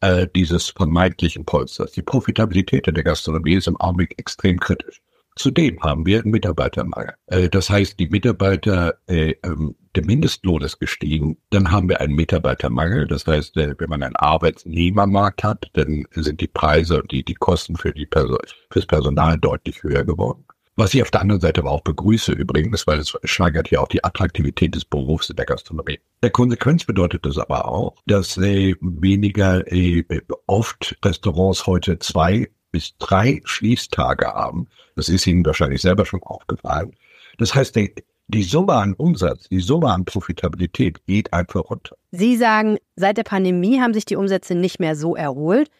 äh, 0.00 0.26
dieses 0.34 0.70
vermeintlichen 0.70 1.44
Polsters. 1.44 1.92
Die 1.92 2.02
Profitabilität 2.02 2.86
der 2.86 3.04
Gastronomie 3.04 3.54
ist 3.54 3.68
im 3.68 3.80
Augenblick 3.80 4.18
extrem 4.18 4.58
kritisch. 4.58 5.00
Zudem 5.34 5.80
haben 5.80 6.04
wir 6.04 6.20
einen 6.20 6.30
Mitarbeitermangel. 6.30 7.14
Äh, 7.26 7.48
das 7.48 7.70
heißt, 7.70 7.98
die 7.98 8.08
Mitarbeiter, 8.08 8.98
äh, 9.06 9.34
ähm, 9.44 9.76
der 9.94 10.04
Mindestlohn 10.04 10.62
ist 10.62 10.78
gestiegen. 10.78 11.38
Dann 11.50 11.70
haben 11.70 11.88
wir 11.88 12.00
einen 12.00 12.14
Mitarbeitermangel. 12.14 13.06
Das 13.06 13.26
heißt, 13.26 13.56
äh, 13.56 13.74
wenn 13.78 13.88
man 13.88 14.02
einen 14.02 14.16
Arbeitsnehmermarkt 14.16 15.42
hat, 15.44 15.70
dann 15.72 16.06
sind 16.12 16.40
die 16.40 16.48
Preise 16.48 17.00
und 17.00 17.12
die, 17.12 17.24
die 17.24 17.34
Kosten 17.34 17.76
für 17.76 17.92
die 17.92 18.06
Person, 18.06 18.38
fürs 18.70 18.86
Personal 18.86 19.38
deutlich 19.38 19.82
höher 19.82 20.04
geworden. 20.04 20.44
Was 20.76 20.94
ich 20.94 21.02
auf 21.02 21.10
der 21.10 21.20
anderen 21.20 21.40
Seite 21.40 21.60
aber 21.60 21.70
auch 21.70 21.82
begrüße 21.82 22.32
übrigens, 22.32 22.86
weil 22.86 22.98
es 22.98 23.12
steigert 23.24 23.70
ja 23.70 23.80
auch 23.80 23.88
die 23.88 24.02
Attraktivität 24.02 24.74
des 24.74 24.86
Berufs 24.86 25.28
in 25.28 25.36
der 25.36 25.44
Gastronomie. 25.44 26.00
Der 26.22 26.30
Konsequenz 26.30 26.84
bedeutet 26.84 27.26
das 27.26 27.36
aber 27.36 27.68
auch, 27.68 27.94
dass 28.06 28.38
äh, 28.38 28.74
weniger 28.80 29.70
äh, 29.70 30.04
oft 30.46 30.96
Restaurants 31.04 31.66
heute 31.66 31.98
zwei 31.98 32.48
bis 32.70 32.96
drei 32.96 33.42
Schließtage 33.44 34.26
haben. 34.26 34.66
Das 34.96 35.10
ist 35.10 35.26
Ihnen 35.26 35.44
wahrscheinlich 35.44 35.82
selber 35.82 36.06
schon 36.06 36.22
aufgefallen. 36.22 36.92
Das 37.36 37.54
heißt, 37.54 37.76
die, 37.76 37.94
die 38.28 38.42
Summe 38.42 38.72
an 38.72 38.94
Umsatz, 38.94 39.48
die 39.50 39.60
Summe 39.60 39.90
an 39.90 40.06
Profitabilität 40.06 41.04
geht 41.06 41.34
einfach 41.34 41.68
runter. 41.68 41.96
Sie 42.12 42.36
sagen, 42.36 42.78
seit 42.96 43.18
der 43.18 43.24
Pandemie 43.24 43.78
haben 43.80 43.92
sich 43.92 44.06
die 44.06 44.16
Umsätze 44.16 44.54
nicht 44.54 44.80
mehr 44.80 44.96
so 44.96 45.14
erholt. 45.14 45.70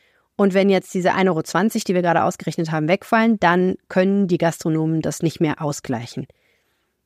Und 0.42 0.54
wenn 0.54 0.70
jetzt 0.70 0.92
diese 0.92 1.14
1,20 1.14 1.28
Euro, 1.28 1.42
die 1.86 1.94
wir 1.94 2.02
gerade 2.02 2.24
ausgerechnet 2.24 2.72
haben, 2.72 2.88
wegfallen, 2.88 3.38
dann 3.38 3.76
können 3.88 4.26
die 4.26 4.38
Gastronomen 4.38 5.00
das 5.00 5.22
nicht 5.22 5.40
mehr 5.40 5.62
ausgleichen. 5.62 6.26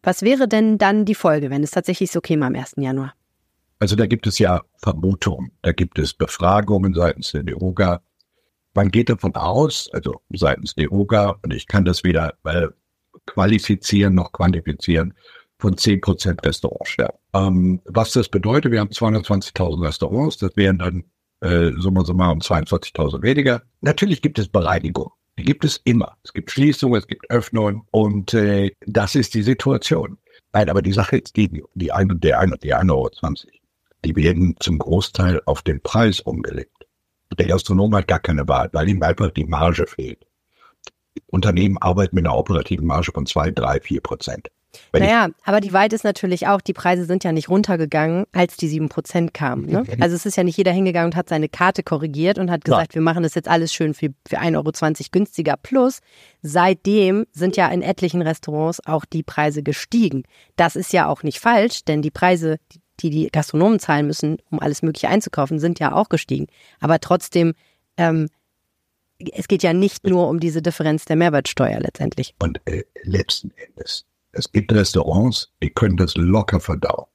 Was 0.03 0.23
wäre 0.23 0.49
denn 0.49 0.79
dann 0.79 1.05
die 1.05 1.15
Folge, 1.15 1.51
wenn 1.51 1.63
es 1.63 1.71
tatsächlich 1.71 2.11
so 2.11 2.23
käme 2.23 2.47
am 2.47 2.55
1. 2.55 2.77
Januar? 2.79 3.13
Also 3.79 3.95
da 3.95 4.07
gibt 4.07 4.27
es 4.27 4.39
ja 4.39 4.63
Vermutungen, 4.79 5.53
da 5.61 5.73
gibt 5.73 5.99
es 5.99 6.15
Befragungen 6.15 6.95
seitens 6.95 7.33
der 7.33 7.43
DEOGA, 7.43 8.01
man 8.73 8.91
geht 8.91 9.11
davon 9.11 9.35
aus, 9.35 9.91
also 9.93 10.23
seitens 10.31 10.75
der 10.75 10.91
OGA, 10.91 11.37
und 11.43 11.53
ich 11.53 11.67
kann 11.67 11.85
das 11.85 12.05
weder 12.05 12.33
äh, 12.45 12.69
qualifizieren 13.27 14.15
noch 14.15 14.33
quantifizieren, 14.33 15.13
von 15.59 15.77
10 15.77 16.01
Prozent 16.01 16.47
Restaurantsterben. 16.47 17.19
Ähm, 17.35 17.81
was 17.85 18.13
das 18.13 18.31
bedeutet, 18.31 18.73
wir 18.73 18.81
haben 18.81 18.89
220.000 18.89 19.83
Restaurants, 19.83 20.39
das 20.39 20.57
wären 20.57 20.79
dann 20.79 21.05
äh, 21.41 21.73
summa 21.77 22.05
summarum 22.05 22.41
22.000 22.41 23.23
weniger. 23.23 23.63
Natürlich 23.81 24.23
gibt 24.23 24.39
es 24.39 24.49
Bereinigung. 24.49 25.13
Die 25.39 25.45
gibt 25.45 25.65
es 25.65 25.81
immer. 25.85 26.17
Es 26.23 26.33
gibt 26.33 26.51
Schließungen, 26.51 26.99
es 26.99 27.07
gibt 27.07 27.31
Öffnungen 27.31 27.83
und 27.91 28.33
äh, 28.33 28.73
das 28.87 29.15
ist 29.15 29.35
die 29.35 29.43
Situation. 29.43 30.19
Nein, 30.53 30.71
aber 30.71 30.81
die 30.81 30.93
Sache 30.93 31.19
ist 31.19 31.37
die, 31.37 31.63
die 31.75 31.93
ein 31.93 32.11
und 32.11 32.25
der 32.25 32.41
ein 32.41 32.55
die 32.63 32.75
1,20 32.75 32.91
Euro, 32.91 33.11
die 34.05 34.17
werden 34.17 34.57
zum 34.61 34.79
Großteil 34.79 35.43
auf 35.45 35.63
den 35.63 35.83
Preis 35.83 36.21
umgelegt. 36.21 36.87
Der 37.39 37.47
Gastronom 37.47 37.95
hat 37.95 38.09
gar 38.09 38.21
keine 38.21 38.49
Wahl, 38.49 38.71
weil 38.73 38.89
ihm 38.89 39.03
einfach 39.03 39.31
die 39.31 39.45
Marge 39.45 39.87
fehlt. 39.87 40.25
Unternehmen 41.27 41.77
arbeiten 41.79 42.15
mit 42.15 42.25
einer 42.25 42.37
operativen 42.37 42.87
Marge 42.87 43.13
von 43.13 43.27
zwei, 43.27 43.51
drei, 43.51 43.81
vier 43.81 44.01
Prozent. 44.01 44.49
Wenn 44.93 45.03
naja, 45.03 45.29
aber 45.45 45.61
die 45.61 45.73
Wahrheit 45.73 45.93
ist 45.93 46.05
natürlich 46.05 46.47
auch, 46.47 46.61
die 46.61 46.73
Preise 46.73 47.05
sind 47.05 47.25
ja 47.25 47.33
nicht 47.33 47.49
runtergegangen, 47.49 48.27
als 48.33 48.57
die 48.57 48.69
sieben 48.69 48.89
Prozent 48.89 49.35
kamen. 49.35 49.67
Ne? 49.67 49.85
Also 50.01 50.17
es 50.17 50.27
ist 50.27 50.37
ja 50.37 50.45
nicht 50.45 50.57
jeder 50.57 50.73
hingegangen 50.73 51.13
und 51.13 51.17
hat 51.17 51.29
seine 51.29 51.49
Karte 51.49 51.83
korrigiert 51.83 52.39
und 52.39 52.51
hat 52.51 52.65
gesagt, 52.65 52.93
ja. 52.93 52.95
wir 52.97 53.03
machen 53.03 53.23
das 53.23 53.35
jetzt 53.35 53.49
alles 53.49 53.73
schön 53.73 53.95
für, 53.95 54.11
für 54.29 54.39
1,20 54.41 54.57
Euro 54.57 55.09
günstiger. 55.13 55.57
Plus, 55.63 56.01
seitdem 56.43 57.27
sind 57.33 57.57
ja 57.57 57.69
in 57.69 57.83
etlichen 57.83 58.23
Restaurants 58.23 58.85
auch 58.87 59.05
die 59.05 59.23
Preise 59.23 59.63
gestiegen. 59.63 60.25
Das 60.57 60.77
ist 60.77 60.93
ja 60.93 61.09
auch 61.09 61.23
nicht 61.23 61.41
falsch, 61.41 61.85
denn 61.85 62.03
die 62.03 62.11
Preise, 62.11 62.57
die 62.73 62.81
die 63.01 63.11
die 63.11 63.29
Gastronomen 63.29 63.79
zahlen 63.79 64.07
müssen, 64.07 64.39
um 64.51 64.61
alles 64.61 64.83
Mögliche 64.83 65.09
einzukaufen, 65.09 65.59
sind 65.59 65.79
ja 65.79 65.93
auch 65.93 66.09
gestiegen. 66.09 66.47
Aber 66.81 67.01
trotzdem, 67.01 67.55
ähm, 67.97 68.29
es 69.33 69.49
geht 69.49 69.63
ja 69.63 69.73
nicht 69.73 70.07
nur 70.07 70.29
um 70.29 70.41
diese 70.41 70.63
Differenz 70.63 71.05
der 71.05 71.17
Mehrwertsteuer 71.17 71.81
letztendlich. 71.81 72.35
Und 72.39 72.61
äh, 72.67 72.85
letzten 73.03 73.53
Endes, 73.57 74.05
es 74.37 74.53
gibt 74.53 74.73
Restaurants, 74.73 75.51
die 75.63 75.71
können 75.71 75.97
das 75.97 76.15
locker 76.17 76.61
verdauen, 76.61 77.07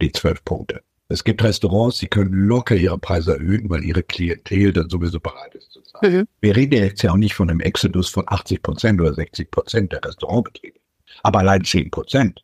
die 0.00 0.10
zwölf 0.10 0.44
Punkte. 0.44 0.82
Es 1.08 1.22
gibt 1.22 1.44
Restaurants, 1.44 1.98
die 1.98 2.08
können 2.08 2.32
locker 2.32 2.74
ihre 2.74 2.98
Preise 2.98 3.34
erhöhen, 3.34 3.70
weil 3.70 3.84
ihre 3.84 4.02
Klientel 4.02 4.72
dann 4.72 4.88
sowieso 4.88 5.20
bereit 5.20 5.54
ist 5.54 5.70
zu 5.70 5.80
zahlen. 5.82 6.16
Mhm. 6.16 6.28
Wir 6.40 6.56
reden 6.56 6.82
jetzt 6.82 7.02
ja 7.02 7.12
auch 7.12 7.16
nicht 7.16 7.34
von 7.34 7.48
einem 7.48 7.60
Exodus 7.60 8.08
von 8.08 8.24
80 8.26 8.62
Prozent 8.62 9.00
oder 9.00 9.14
60 9.14 9.50
Prozent 9.50 9.92
der 9.92 10.04
Restaurantbetriebe. 10.04 10.80
Aber 11.22 11.40
allein 11.40 11.62
10 11.64 11.90
Prozent 11.90 12.42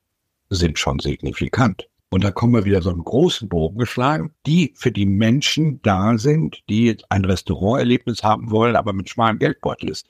sind 0.51 0.79
schon 0.79 1.01
signifikant. 1.01 1.89
Und 2.11 2.25
da 2.25 2.31
kommen 2.31 2.55
wir 2.55 2.65
wieder 2.65 2.83
so 2.83 2.91
einen 2.91 3.05
großen 3.05 3.49
Bogen 3.49 3.79
geschlagen, 3.79 4.33
die 4.47 4.73
für 4.77 4.93
die 4.93 5.07
Menschen 5.07 5.81
da 5.83 6.19
sind, 6.19 6.63
die 6.69 6.87
jetzt 6.87 7.05
ein 7.09 7.25
Restauranterlebnis 7.25 8.23
haben 8.23 8.51
wollen, 8.51 8.77
aber 8.77 8.93
mit 8.93 9.09
schmalem 9.09 9.39
Geldbeutel 9.39 9.91
ist. 9.91 10.07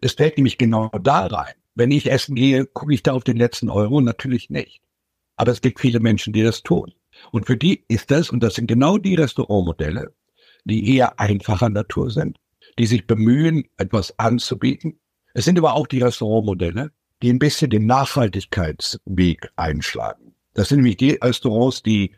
Es 0.00 0.12
fällt 0.12 0.36
nämlich 0.36 0.58
genau 0.58 0.90
da 1.02 1.26
rein. 1.26 1.54
Wenn 1.74 1.90
ich 1.90 2.10
essen 2.10 2.36
gehe, 2.36 2.66
gucke 2.66 2.94
ich 2.94 3.02
da 3.02 3.12
auf 3.12 3.24
den 3.24 3.36
letzten 3.36 3.68
Euro? 3.68 4.00
Natürlich 4.00 4.48
nicht. 4.48 4.80
Aber 5.36 5.50
es 5.50 5.60
gibt 5.60 5.80
viele 5.80 5.98
Menschen, 5.98 6.32
die 6.32 6.42
das 6.42 6.62
tun. 6.62 6.92
Und 7.32 7.46
für 7.46 7.56
die 7.56 7.84
ist 7.88 8.10
das, 8.10 8.30
und 8.30 8.42
das 8.42 8.54
sind 8.54 8.66
genau 8.66 8.98
die 8.98 9.16
Restaurantmodelle, 9.16 10.12
die 10.64 10.94
eher 10.94 11.18
einfacher 11.18 11.68
Natur 11.68 12.10
sind, 12.10 12.38
die 12.78 12.86
sich 12.86 13.06
bemühen, 13.06 13.64
etwas 13.76 14.16
anzubieten. 14.18 15.00
Es 15.32 15.44
sind 15.44 15.58
aber 15.58 15.74
auch 15.74 15.88
die 15.88 16.00
Restaurantmodelle, 16.00 16.92
die 17.22 17.30
ein 17.32 17.38
bisschen 17.38 17.70
den 17.70 17.86
Nachhaltigkeitsweg 17.86 19.50
einschlagen. 19.56 20.34
Das 20.54 20.68
sind 20.68 20.78
nämlich 20.78 20.96
die 20.96 21.18
Restaurants, 21.22 21.82
die 21.82 22.12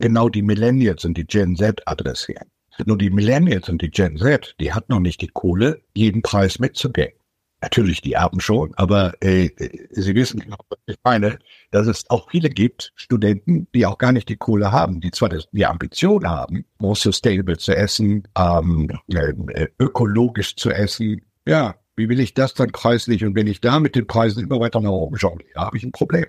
genau 0.00 0.28
die 0.28 0.42
Millennials 0.42 1.04
und 1.04 1.16
die 1.16 1.26
Gen 1.26 1.56
Z 1.56 1.86
adressieren. 1.86 2.48
Nur 2.86 2.98
die 2.98 3.10
Millennials 3.10 3.68
und 3.68 3.82
die 3.82 3.90
Gen 3.90 4.16
Z, 4.16 4.56
die 4.58 4.72
hat 4.72 4.88
noch 4.88 5.00
nicht 5.00 5.20
die 5.20 5.28
Kohle, 5.28 5.82
jeden 5.94 6.22
Preis 6.22 6.58
mitzugehen. 6.58 7.12
Natürlich 7.62 8.00
die 8.00 8.14
Erben 8.14 8.40
schon, 8.40 8.72
aber 8.76 9.12
äh, 9.20 9.50
Sie 9.90 10.14
wissen 10.14 10.40
genau, 10.40 10.56
was 10.70 10.78
ich 10.86 10.96
meine, 11.04 11.38
dass 11.70 11.86
es 11.86 12.08
auch 12.08 12.30
viele 12.30 12.48
gibt, 12.48 12.92
Studenten, 12.94 13.68
die 13.74 13.84
auch 13.84 13.98
gar 13.98 14.12
nicht 14.12 14.28
die 14.30 14.36
Kohle 14.36 14.72
haben, 14.72 15.00
die 15.00 15.10
zwar 15.10 15.28
das, 15.28 15.48
die 15.52 15.66
Ambition 15.66 16.26
haben, 16.26 16.64
more 16.78 16.96
sustainable 16.96 17.58
zu 17.58 17.76
essen, 17.76 18.26
ähm, 18.36 18.90
äh, 19.08 19.66
ökologisch 19.78 20.56
zu 20.56 20.70
essen. 20.70 21.22
Ja, 21.46 21.74
wie 21.96 22.08
will 22.08 22.20
ich 22.20 22.32
das 22.32 22.54
dann 22.54 22.72
preislich? 22.72 23.24
Und 23.24 23.34
wenn 23.34 23.46
ich 23.46 23.60
da 23.60 23.78
mit 23.78 23.94
den 23.94 24.06
Preisen 24.06 24.42
immer 24.42 24.58
weiter 24.58 24.80
nach 24.80 24.90
oben 24.90 25.18
schaue, 25.18 25.38
habe 25.54 25.76
ich 25.76 25.84
ein 25.84 25.92
Problem 25.92 26.26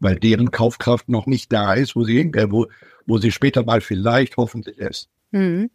weil 0.00 0.16
deren 0.16 0.50
Kaufkraft 0.50 1.08
noch 1.08 1.26
nicht 1.26 1.52
da 1.52 1.74
ist, 1.74 1.96
wo 1.96 2.04
sie 2.04 2.18
hingehen, 2.18 2.52
wo, 2.52 2.66
wo 3.06 3.18
sie 3.18 3.32
später 3.32 3.64
mal 3.64 3.80
vielleicht 3.80 4.36
hoffentlich 4.36 4.78
ist. 4.78 5.10
Mhm. 5.30 5.70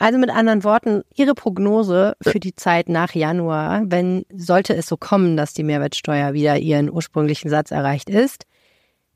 Also 0.00 0.16
mit 0.16 0.30
anderen 0.30 0.62
Worten, 0.62 1.02
Ihre 1.16 1.34
Prognose 1.34 2.14
für 2.22 2.38
die 2.38 2.54
Zeit 2.54 2.88
nach 2.88 3.14
Januar, 3.14 3.82
wenn 3.86 4.24
sollte 4.32 4.76
es 4.76 4.86
so 4.86 4.96
kommen, 4.96 5.36
dass 5.36 5.54
die 5.54 5.64
Mehrwertsteuer 5.64 6.34
wieder 6.34 6.56
ihren 6.56 6.88
ursprünglichen 6.88 7.48
Satz 7.48 7.72
erreicht 7.72 8.08
ist, 8.08 8.44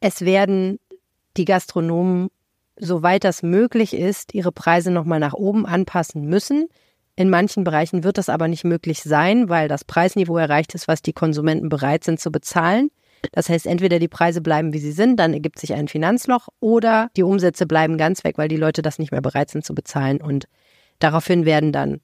es 0.00 0.22
werden 0.22 0.80
die 1.36 1.44
Gastronomen, 1.44 2.30
soweit 2.76 3.22
das 3.22 3.44
möglich 3.44 3.94
ist, 3.94 4.34
ihre 4.34 4.50
Preise 4.50 4.90
nochmal 4.90 5.20
nach 5.20 5.34
oben 5.34 5.66
anpassen 5.66 6.26
müssen. 6.26 6.66
In 7.14 7.30
manchen 7.30 7.62
Bereichen 7.62 8.02
wird 8.02 8.18
das 8.18 8.28
aber 8.28 8.48
nicht 8.48 8.64
möglich 8.64 9.02
sein, 9.02 9.48
weil 9.48 9.68
das 9.68 9.84
Preisniveau 9.84 10.36
erreicht 10.36 10.74
ist, 10.74 10.88
was 10.88 11.00
die 11.00 11.12
Konsumenten 11.12 11.68
bereit 11.68 12.02
sind 12.02 12.18
zu 12.18 12.32
bezahlen. 12.32 12.90
Das 13.30 13.48
heißt, 13.48 13.66
entweder 13.66 13.98
die 13.98 14.08
Preise 14.08 14.40
bleiben, 14.40 14.72
wie 14.72 14.78
sie 14.78 14.92
sind, 14.92 15.16
dann 15.16 15.32
ergibt 15.32 15.58
sich 15.58 15.74
ein 15.74 15.88
Finanzloch, 15.88 16.48
oder 16.60 17.10
die 17.16 17.22
Umsätze 17.22 17.66
bleiben 17.66 17.96
ganz 17.96 18.24
weg, 18.24 18.38
weil 18.38 18.48
die 18.48 18.56
Leute 18.56 18.82
das 18.82 18.98
nicht 18.98 19.12
mehr 19.12 19.22
bereit 19.22 19.50
sind 19.50 19.64
zu 19.64 19.74
bezahlen. 19.74 20.20
Und 20.20 20.48
daraufhin 20.98 21.44
werden 21.44 21.72
dann 21.72 22.00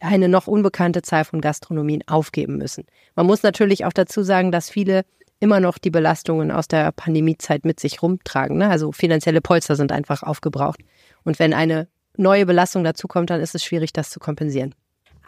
eine 0.00 0.28
noch 0.28 0.46
unbekannte 0.46 1.02
Zahl 1.02 1.24
von 1.24 1.40
Gastronomien 1.40 2.02
aufgeben 2.06 2.56
müssen. 2.58 2.84
Man 3.14 3.26
muss 3.26 3.42
natürlich 3.42 3.84
auch 3.84 3.92
dazu 3.92 4.22
sagen, 4.22 4.52
dass 4.52 4.70
viele 4.70 5.04
immer 5.40 5.60
noch 5.60 5.78
die 5.78 5.90
Belastungen 5.90 6.50
aus 6.50 6.68
der 6.68 6.92
Pandemiezeit 6.92 7.64
mit 7.64 7.80
sich 7.80 8.02
rumtragen. 8.02 8.56
Ne? 8.58 8.68
Also 8.68 8.92
finanzielle 8.92 9.40
Polster 9.40 9.76
sind 9.76 9.92
einfach 9.92 10.22
aufgebraucht. 10.22 10.80
Und 11.24 11.38
wenn 11.38 11.52
eine 11.52 11.88
neue 12.16 12.46
Belastung 12.46 12.84
dazukommt, 12.84 13.30
dann 13.30 13.40
ist 13.40 13.54
es 13.54 13.64
schwierig, 13.64 13.92
das 13.92 14.10
zu 14.10 14.18
kompensieren. 14.18 14.74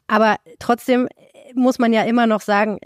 Aber 0.07 0.37
trotzdem 0.59 1.09
muss 1.55 1.79
man 1.79 1.93
ja 1.93 2.03
immer 2.03 2.27
noch 2.27 2.41
sagen, 2.41 2.79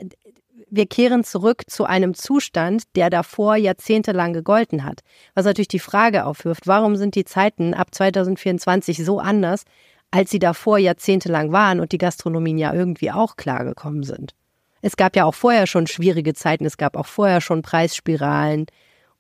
wir 0.74 0.86
kehren 0.86 1.22
zurück 1.22 1.64
zu 1.66 1.84
einem 1.84 2.14
Zustand, 2.14 2.84
der 2.96 3.10
davor 3.10 3.56
jahrzehntelang 3.56 4.32
gegolten 4.32 4.84
hat. 4.84 5.00
Was 5.34 5.44
natürlich 5.44 5.68
die 5.68 5.78
Frage 5.78 6.24
aufwirft, 6.24 6.66
warum 6.66 6.96
sind 6.96 7.14
die 7.14 7.26
Zeiten 7.26 7.74
ab 7.74 7.94
2024 7.94 9.04
so 9.04 9.20
anders, 9.20 9.64
als 10.10 10.30
sie 10.30 10.38
davor 10.38 10.78
jahrzehntelang 10.78 11.52
waren 11.52 11.78
und 11.78 11.92
die 11.92 11.98
Gastronomien 11.98 12.56
ja 12.56 12.72
irgendwie 12.72 13.10
auch 13.10 13.36
klargekommen 13.36 14.02
sind. 14.02 14.34
Es 14.80 14.96
gab 14.96 15.14
ja 15.14 15.26
auch 15.26 15.34
vorher 15.34 15.66
schon 15.66 15.86
schwierige 15.86 16.32
Zeiten, 16.32 16.64
es 16.64 16.78
gab 16.78 16.96
auch 16.96 17.06
vorher 17.06 17.42
schon 17.42 17.60
Preisspiralen 17.60 18.66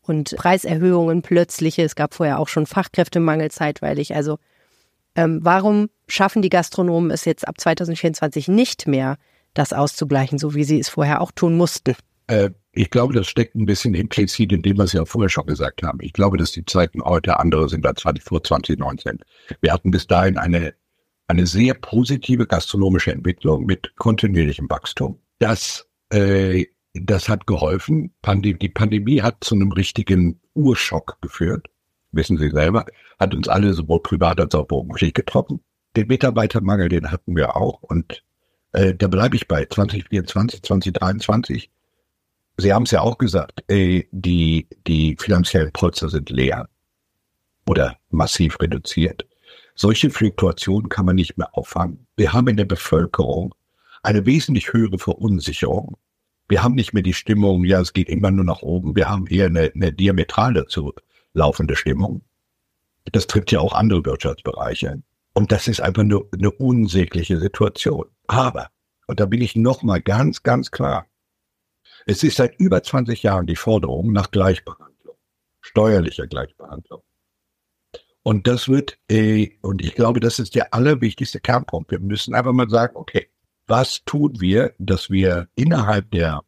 und 0.00 0.34
Preiserhöhungen 0.34 1.20
plötzliche. 1.20 1.82
Es 1.82 1.94
gab 1.96 2.14
vorher 2.14 2.38
auch 2.38 2.48
schon 2.48 2.64
Fachkräftemangel 2.64 3.50
zeitweilig. 3.50 4.14
Also 4.14 4.38
ähm, 5.14 5.40
warum 5.42 5.90
schaffen 6.08 6.40
die 6.40 6.48
Gastronomen 6.48 7.10
es 7.10 7.26
jetzt 7.26 7.46
ab 7.46 7.60
2024 7.60 8.48
nicht 8.48 8.86
mehr, 8.86 9.18
das 9.54 9.72
auszugleichen, 9.72 10.38
so 10.38 10.54
wie 10.54 10.64
sie 10.64 10.78
es 10.78 10.88
vorher 10.88 11.20
auch 11.20 11.32
tun 11.32 11.56
mussten? 11.56 11.94
Äh, 12.26 12.50
ich 12.72 12.90
glaube, 12.90 13.12
das 13.12 13.28
steckt 13.28 13.54
ein 13.54 13.66
bisschen 13.66 13.94
implizit 13.94 14.52
in 14.52 14.62
dem, 14.62 14.78
was 14.78 14.92
Sie 14.92 14.96
ja 14.96 15.04
vorher 15.04 15.28
schon 15.28 15.46
gesagt 15.46 15.82
haben. 15.82 15.98
Ich 16.00 16.14
glaube, 16.14 16.38
dass 16.38 16.52
die 16.52 16.64
Zeiten 16.64 17.02
heute 17.02 17.38
andere 17.38 17.68
sind 17.68 17.86
als 17.86 18.02
vor 18.02 18.42
2019. 18.42 19.18
Wir 19.60 19.72
hatten 19.72 19.90
bis 19.90 20.06
dahin 20.06 20.38
eine, 20.38 20.74
eine 21.26 21.46
sehr 21.46 21.74
positive 21.74 22.46
gastronomische 22.46 23.12
Entwicklung 23.12 23.66
mit 23.66 23.94
kontinuierlichem 23.96 24.70
Wachstum. 24.70 25.18
Das, 25.38 25.86
äh, 26.10 26.64
das 26.94 27.28
hat 27.28 27.46
geholfen. 27.46 28.14
Pandem 28.22 28.58
die 28.58 28.70
Pandemie 28.70 29.20
hat 29.20 29.44
zu 29.44 29.54
einem 29.54 29.72
richtigen 29.72 30.40
Urschock 30.54 31.18
geführt. 31.20 31.68
Wissen 32.12 32.38
Sie 32.38 32.50
selber, 32.50 32.86
hat 33.18 33.34
uns 33.34 33.48
alle 33.48 33.74
sowohl 33.74 34.00
privat 34.02 34.40
als 34.40 34.54
auch 34.54 34.66
beruflich 34.66 35.12
getroffen. 35.12 35.60
Den 35.94 36.08
Mitarbeitermangel, 36.08 36.88
den 36.88 37.10
hatten 37.10 37.36
wir 37.36 37.54
auch. 37.56 37.82
Und 37.82 38.22
äh, 38.72 38.94
da 38.94 39.08
bleibe 39.08 39.36
ich 39.36 39.48
bei 39.48 39.66
2024, 39.66 40.62
2023 40.62 41.70
Sie 42.56 42.72
haben 42.72 42.84
es 42.84 42.90
ja 42.90 43.00
auch 43.00 43.18
gesagt, 43.18 43.64
äh, 43.68 44.04
die, 44.10 44.68
die 44.86 45.16
finanziellen 45.18 45.72
Polster 45.72 46.08
sind 46.08 46.30
leer 46.30 46.68
oder 47.66 47.96
massiv 48.10 48.60
reduziert. 48.60 49.26
Solche 49.74 50.10
Fluktuationen 50.10 50.88
kann 50.88 51.06
man 51.06 51.16
nicht 51.16 51.38
mehr 51.38 51.56
auffangen. 51.56 52.06
Wir 52.16 52.32
haben 52.32 52.48
in 52.48 52.56
der 52.56 52.66
Bevölkerung 52.66 53.54
eine 54.02 54.26
wesentlich 54.26 54.72
höhere 54.72 54.98
Verunsicherung. 54.98 55.96
Wir 56.48 56.62
haben 56.62 56.74
nicht 56.74 56.92
mehr 56.92 57.02
die 57.02 57.14
Stimmung, 57.14 57.64
ja, 57.64 57.80
es 57.80 57.94
geht 57.94 58.08
immer 58.08 58.30
nur 58.30 58.44
nach 58.44 58.60
oben. 58.60 58.94
Wir 58.94 59.08
haben 59.08 59.26
eher 59.28 59.46
eine, 59.46 59.72
eine 59.74 59.92
diametral 59.92 60.52
dazu 60.52 60.92
laufende 61.32 61.76
Stimmung. 61.76 62.20
Das 63.10 63.26
trifft 63.26 63.50
ja 63.52 63.60
auch 63.60 63.72
andere 63.72 64.04
Wirtschaftsbereiche. 64.04 65.02
Und 65.34 65.52
das 65.52 65.68
ist 65.68 65.80
einfach 65.80 66.02
nur 66.02 66.28
eine 66.32 66.50
unsägliche 66.50 67.38
Situation. 67.38 68.06
Aber, 68.26 68.68
und 69.06 69.20
da 69.20 69.26
bin 69.26 69.40
ich 69.40 69.56
nochmal 69.56 70.00
ganz, 70.02 70.42
ganz 70.42 70.70
klar, 70.70 71.06
es 72.06 72.22
ist 72.22 72.36
seit 72.36 72.58
über 72.58 72.82
20 72.82 73.22
Jahren 73.22 73.46
die 73.46 73.56
Forderung 73.56 74.12
nach 74.12 74.30
Gleichbehandlung, 74.30 75.16
steuerlicher 75.60 76.26
Gleichbehandlung. 76.26 77.02
Und 78.24 78.46
das 78.46 78.68
wird, 78.68 78.98
äh, 79.10 79.50
und 79.62 79.82
ich 79.82 79.94
glaube, 79.94 80.20
das 80.20 80.38
ist 80.38 80.54
der 80.54 80.74
allerwichtigste 80.74 81.40
Kernpunkt. 81.40 81.90
Wir 81.90 81.98
müssen 81.98 82.34
einfach 82.34 82.52
mal 82.52 82.68
sagen, 82.68 82.96
okay, 82.96 83.28
was 83.66 84.04
tun 84.04 84.40
wir, 84.40 84.74
dass 84.78 85.10
wir 85.10 85.48
innerhalb 85.54 86.10
der, 86.10 86.42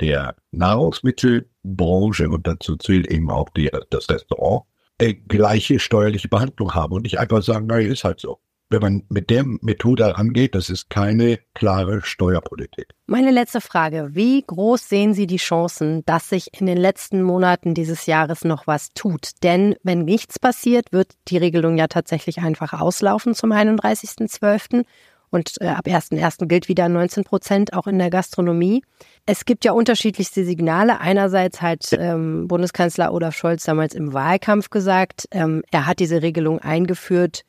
der 0.00 0.34
Nahrungsmittelbranche, 0.50 2.28
und 2.28 2.46
dazu 2.46 2.76
zählt 2.76 3.08
eben 3.08 3.30
auch 3.30 3.48
die, 3.50 3.70
das 3.90 4.08
Restaurant, 4.08 4.64
äh, 5.00 5.14
gleiche 5.14 5.78
steuerliche 5.78 6.28
Behandlung 6.28 6.74
haben 6.74 6.92
und 6.94 7.02
nicht 7.02 7.18
einfach 7.18 7.42
sagen, 7.42 7.66
naja, 7.66 7.88
ist 7.88 8.04
halt 8.04 8.20
so 8.20 8.40
wenn 8.70 8.80
man 8.80 9.02
mit 9.08 9.30
der 9.30 9.44
Methode 9.44 10.16
rangeht, 10.16 10.54
das 10.54 10.70
ist 10.70 10.90
keine 10.90 11.40
klare 11.54 12.02
Steuerpolitik. 12.02 12.86
Meine 13.06 13.32
letzte 13.32 13.60
Frage. 13.60 14.10
Wie 14.12 14.42
groß 14.46 14.88
sehen 14.88 15.12
Sie 15.12 15.26
die 15.26 15.38
Chancen, 15.38 16.04
dass 16.06 16.28
sich 16.28 16.60
in 16.60 16.66
den 16.66 16.78
letzten 16.78 17.22
Monaten 17.22 17.74
dieses 17.74 18.06
Jahres 18.06 18.44
noch 18.44 18.68
was 18.68 18.90
tut? 18.90 19.42
Denn 19.42 19.74
wenn 19.82 20.04
nichts 20.04 20.38
passiert, 20.38 20.92
wird 20.92 21.14
die 21.28 21.38
Regelung 21.38 21.76
ja 21.76 21.88
tatsächlich 21.88 22.38
einfach 22.38 22.72
auslaufen 22.72 23.34
zum 23.34 23.50
31.12. 23.50 24.84
Und 25.30 25.60
äh, 25.60 25.68
ab 25.68 25.86
1.1. 25.86 26.46
gilt 26.46 26.68
wieder 26.68 26.88
19 26.88 27.24
Prozent, 27.24 27.72
auch 27.72 27.86
in 27.86 27.98
der 27.98 28.10
Gastronomie. 28.10 28.82
Es 29.26 29.44
gibt 29.44 29.64
ja 29.64 29.72
unterschiedlichste 29.72 30.44
Signale. 30.44 31.00
Einerseits 31.00 31.62
hat 31.62 31.92
ähm, 31.92 32.48
Bundeskanzler 32.48 33.12
Olaf 33.12 33.36
Scholz 33.36 33.64
damals 33.64 33.94
im 33.94 34.12
Wahlkampf 34.12 34.70
gesagt, 34.70 35.28
ähm, 35.30 35.62
er 35.70 35.86
hat 35.86 36.00
diese 36.00 36.22
Regelung 36.22 36.58
eingeführt, 36.58 37.44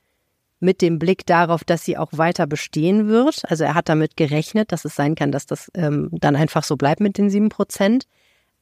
mit 0.62 0.82
dem 0.82 1.00
Blick 1.00 1.26
darauf, 1.26 1.64
dass 1.64 1.84
sie 1.84 1.98
auch 1.98 2.12
weiter 2.14 2.46
bestehen 2.48 3.08
wird. 3.08 3.42
Also 3.50 3.64
er 3.64 3.74
hat 3.74 3.90
damit 3.90 4.16
gerechnet, 4.16 4.72
dass 4.72 4.86
es 4.86 4.96
sein 4.96 5.16
kann, 5.16 5.32
dass 5.32 5.48
das 5.48 5.72
ähm, 5.74 6.10
dann 6.12 6.36
einfach 6.36 6.64
so 6.64 6.78
bleibt 6.78 7.02
mit 7.02 7.18
den 7.18 7.30
sieben 7.32 7.50
Prozent. 7.50 8.06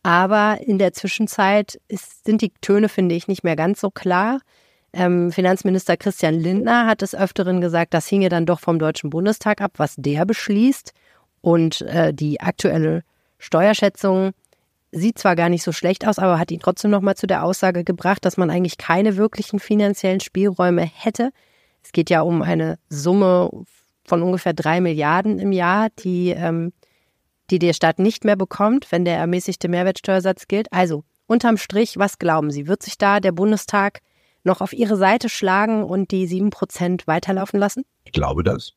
Aber 0.02 0.60
in 0.62 0.80
der 0.80 0.94
Zwischenzeit 0.94 1.80
ist, 1.90 2.24
sind 2.24 2.42
die 2.42 2.54
Töne, 2.62 2.88
finde 2.88 3.16
ich, 3.16 3.28
nicht 3.28 3.44
mehr 3.44 3.58
ganz 3.58 3.82
so 3.82 3.92
klar. 3.92 4.40
Ähm, 4.94 5.32
Finanzminister 5.32 5.98
Christian 5.98 6.36
Lindner 6.36 6.88
hat 6.88 7.02
des 7.02 7.16
Öfteren 7.16 7.62
gesagt, 7.62 7.94
das 7.94 8.08
hinge 8.08 8.30
dann 8.30 8.46
doch 8.46 8.60
vom 8.60 8.80
Deutschen 8.80 9.10
Bundestag 9.10 9.62
ab, 9.62 9.74
was 9.78 9.96
der 9.98 10.26
beschließt. 10.26 10.94
Und 11.42 11.82
äh, 11.82 12.14
die 12.14 12.42
aktuelle 12.42 13.04
Steuerschätzung 13.38 14.32
sieht 14.92 15.20
zwar 15.20 15.36
gar 15.36 15.50
nicht 15.50 15.64
so 15.64 15.72
schlecht 15.72 16.08
aus, 16.08 16.18
aber 16.20 16.40
hat 16.40 16.52
ihn 16.52 16.60
trotzdem 16.60 16.92
nochmal 16.92 17.16
zu 17.16 17.28
der 17.28 17.44
Aussage 17.44 17.84
gebracht, 17.84 18.26
dass 18.26 18.38
man 18.38 18.50
eigentlich 18.50 18.78
keine 18.78 19.18
wirklichen 19.18 19.60
finanziellen 19.60 20.20
Spielräume 20.20 20.82
hätte, 20.82 21.32
es 21.84 21.92
geht 21.92 22.10
ja 22.10 22.22
um 22.22 22.42
eine 22.42 22.78
Summe 22.90 23.50
von 24.06 24.22
ungefähr 24.22 24.54
drei 24.54 24.82
Milliarden 24.82 25.40
im 25.40 25.52
Jahr, 25.52 25.90
die, 26.00 26.32
ähm, 26.32 26.74
die 27.50 27.60
der 27.60 27.74
Staat 27.74 28.00
nicht 28.00 28.26
mehr 28.26 28.36
bekommt, 28.36 28.92
wenn 28.92 29.06
der 29.06 29.18
ermäßigte 29.18 29.70
Mehrwertsteuersatz 29.70 30.48
gilt. 30.48 30.72
Also 30.72 31.04
unterm 31.28 31.58
Strich, 31.58 31.98
was 31.98 32.20
glauben 32.20 32.52
Sie? 32.52 32.68
Wird 32.68 32.84
sich 32.84 32.98
da 32.98 33.20
der 33.20 33.32
Bundestag 33.32 34.00
noch 34.44 34.62
auf 34.62 34.74
Ihre 34.74 34.98
Seite 34.98 35.30
schlagen 35.30 35.84
und 35.84 36.12
die 36.12 36.28
sieben 36.28 36.50
Prozent 36.50 37.08
weiterlaufen 37.08 37.60
lassen? 37.60 37.84
Ich 38.04 38.12
glaube 38.12 38.44
das. 38.44 38.74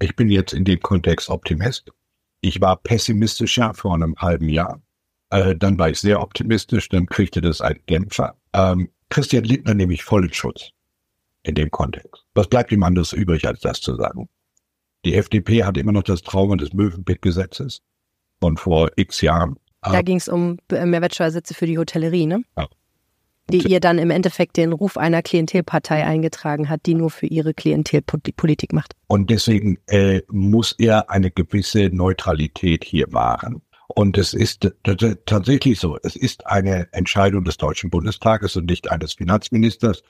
Ich 0.00 0.16
bin 0.16 0.28
jetzt 0.28 0.52
in 0.52 0.64
dem 0.64 0.80
Kontext 0.80 1.30
Optimist. 1.30 1.90
Ich 2.40 2.60
war 2.60 2.76
pessimistischer 2.76 3.74
vor 3.74 3.94
einem 3.94 4.16
halben 4.16 4.48
Jahr. 4.48 4.80
Äh, 5.30 5.56
dann 5.56 5.78
war 5.78 5.88
ich 5.90 5.98
sehr 5.98 6.20
optimistisch, 6.20 6.88
dann 6.88 7.06
kriegte 7.06 7.40
das 7.40 7.60
ein 7.60 7.80
Dämpfer. 7.88 8.36
Ähm, 8.52 8.90
Christian 9.08 9.44
Lindner 9.44 9.74
nehme 9.74 9.94
ich 9.94 10.04
voll 10.04 10.26
in 10.26 10.32
Schutz 10.32 10.70
in 11.42 11.54
dem 11.54 11.70
Kontext. 11.70 12.24
Was 12.34 12.48
bleibt 12.48 12.72
ihm 12.72 12.82
anderes 12.82 13.12
übrig, 13.12 13.46
als 13.46 13.60
das 13.60 13.80
zu 13.80 13.94
sagen? 13.96 14.28
Die 15.04 15.14
FDP 15.14 15.64
hat 15.64 15.76
immer 15.76 15.92
noch 15.92 16.02
das 16.02 16.22
Trauma 16.22 16.56
des 16.56 16.72
Möwenpick-Gesetzes 16.72 17.82
von 18.40 18.56
vor 18.56 18.90
x 18.96 19.20
Jahren. 19.20 19.56
Da 19.82 20.00
ging 20.00 20.16
es 20.16 20.28
um 20.28 20.58
Mehrwertsteuersätze 20.70 21.52
für 21.52 21.66
die 21.66 21.78
Hotellerie, 21.78 22.26
ne? 22.26 22.42
Ja. 22.56 22.68
Die 23.50 23.58
ihr 23.58 23.80
dann 23.80 23.98
im 23.98 24.10
Endeffekt 24.10 24.56
den 24.56 24.72
Ruf 24.72 24.96
einer 24.96 25.22
Klientelpartei 25.22 26.04
eingetragen 26.04 26.68
hat, 26.70 26.86
die 26.86 26.94
nur 26.94 27.10
für 27.10 27.26
ihre 27.26 27.52
Klientelpolitik 27.52 28.72
macht. 28.72 28.94
Und 29.06 29.28
deswegen 29.28 29.78
äh, 29.86 30.22
muss 30.28 30.74
er 30.78 31.10
eine 31.10 31.30
gewisse 31.30 31.90
Neutralität 31.90 32.84
hier 32.84 33.06
wahren. 33.12 33.60
Und 33.88 34.16
es 34.18 34.34
ist 34.34 34.72
tatsächlich 35.26 35.78
so, 35.78 35.98
es 36.02 36.16
ist 36.16 36.46
eine 36.46 36.88
Entscheidung 36.92 37.44
des 37.44 37.58
Deutschen 37.58 37.90
Bundestages 37.90 38.56
und 38.56 38.66
nicht 38.66 38.90
eines 38.90 39.12
Finanzministers 39.12 40.02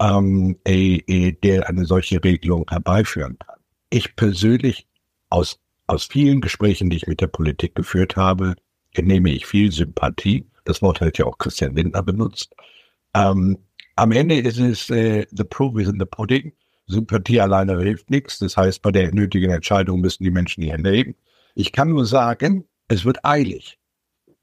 ähm, 0.00 0.56
äh, 0.66 0.98
äh, 1.06 1.32
der 1.32 1.68
eine 1.68 1.84
solche 1.84 2.22
Regelung 2.22 2.64
herbeiführen 2.68 3.38
kann. 3.38 3.56
Ich 3.90 4.16
persönlich 4.16 4.86
aus, 5.28 5.58
aus 5.86 6.04
vielen 6.04 6.40
Gesprächen, 6.40 6.90
die 6.90 6.96
ich 6.96 7.06
mit 7.06 7.20
der 7.20 7.26
Politik 7.26 7.74
geführt 7.74 8.16
habe, 8.16 8.54
nehme 8.96 9.30
ich 9.30 9.46
viel 9.46 9.72
Sympathie. 9.72 10.46
Das 10.68 10.82
Wort 10.82 11.00
hat 11.00 11.16
ja 11.16 11.24
auch 11.24 11.38
Christian 11.38 11.74
Lindner 11.74 12.02
benutzt. 12.02 12.54
Ähm, 13.14 13.56
am 13.96 14.12
Ende 14.12 14.38
ist 14.38 14.58
es 14.58 14.90
äh, 14.90 15.26
the 15.30 15.42
proof 15.42 15.78
is 15.78 15.88
in 15.88 15.98
the 15.98 16.04
pudding. 16.04 16.52
Sympathie 16.86 17.40
alleine 17.40 17.78
hilft 17.80 18.10
nichts. 18.10 18.38
Das 18.38 18.58
heißt, 18.58 18.82
bei 18.82 18.92
der 18.92 19.14
nötigen 19.14 19.50
Entscheidung 19.50 20.02
müssen 20.02 20.24
die 20.24 20.30
Menschen 20.30 20.60
die 20.60 20.70
Hände 20.70 20.90
heben. 20.90 21.14
Ich 21.54 21.72
kann 21.72 21.88
nur 21.88 22.04
sagen, 22.04 22.68
es 22.86 23.06
wird 23.06 23.24
eilig. 23.24 23.78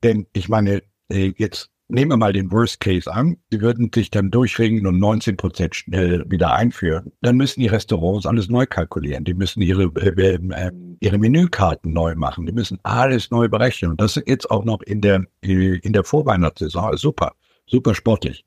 Denn 0.02 0.26
ich 0.34 0.50
meine, 0.50 0.82
äh, 1.10 1.32
jetzt 1.38 1.70
Nehmen 1.88 2.12
wir 2.12 2.18
mal 2.18 2.34
den 2.34 2.52
Worst 2.52 2.80
Case 2.80 3.12
an. 3.12 3.38
Sie 3.52 3.62
würden 3.62 3.92
sich 3.94 4.10
dann 4.10 4.32
durchringen 4.32 4.88
und 4.88 4.98
19 4.98 5.38
Prozent 5.38 5.76
schnell 5.76 6.26
wieder 6.28 6.54
einführen. 6.54 7.12
Dann 7.22 7.38
müssen 7.38 7.60
die 7.60 7.68
Restaurants 7.68 8.26
alles 8.26 8.50
neu 8.50 8.66
kalkulieren. 8.66 9.24
Die 9.24 9.36
müssen 9.36 9.62
ihre, 9.62 9.84
äh, 9.96 10.36
äh, 10.36 10.72
ihre 11.00 11.18
Menükarten 11.20 11.94
neu 11.94 12.16
machen. 12.16 12.48
Die 12.48 12.54
müssen 12.54 12.80
alles 12.82 13.30
neu 13.30 13.50
berechnen. 13.50 13.92
Und 13.92 14.02
das 14.02 14.18
ist 14.18 14.28
jetzt 14.28 14.50
auch 14.50 14.66
noch 14.66 14.82
in 14.82 15.02
der, 15.02 15.26
in 15.42 15.94
der 15.94 16.04
Vorweihnachtssaison. 16.04 16.98
Super, 16.98 17.34
super 17.68 17.94
sportlich. 17.94 18.46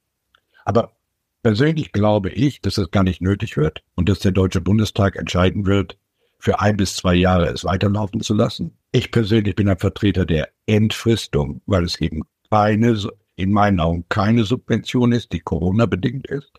Aber 0.64 0.90
persönlich 1.44 1.92
glaube 1.92 2.31
ich, 2.31 2.61
dass 2.61 2.77
es 2.77 2.90
gar 2.90 3.05
nicht 3.05 3.22
nötig 3.22 3.57
wird 3.57 3.85
und 3.94 4.09
dass 4.09 4.18
der 4.18 4.33
Deutsche 4.33 4.61
Bundestag 4.61 5.14
entscheiden 5.14 5.64
wird, 5.64 5.96
für 6.40 6.61
ein 6.61 6.77
bis 6.77 6.96
zwei 6.96 7.14
Jahre 7.14 7.46
es 7.46 7.64
weiterlaufen 7.64 8.20
zu 8.20 8.35
lassen. 8.35 8.77
Ich 8.90 9.12
persönlich 9.12 9.55
bin 9.55 9.68
ein 9.68 9.79
Vertreter 9.79 10.27
der 10.27 10.48
Entfristung, 10.66 11.62
weil 11.66 11.85
es 11.85 12.01
eben 12.01 12.22
keine 12.51 12.96
in 13.38 13.53
meinen 13.53 13.79
Augen 13.81 14.05
keine 14.09 14.44
Subvention 14.44 15.12
ist, 15.12 15.33
die 15.33 15.40
Corona-bedingt 15.40 16.27
ist, 16.27 16.53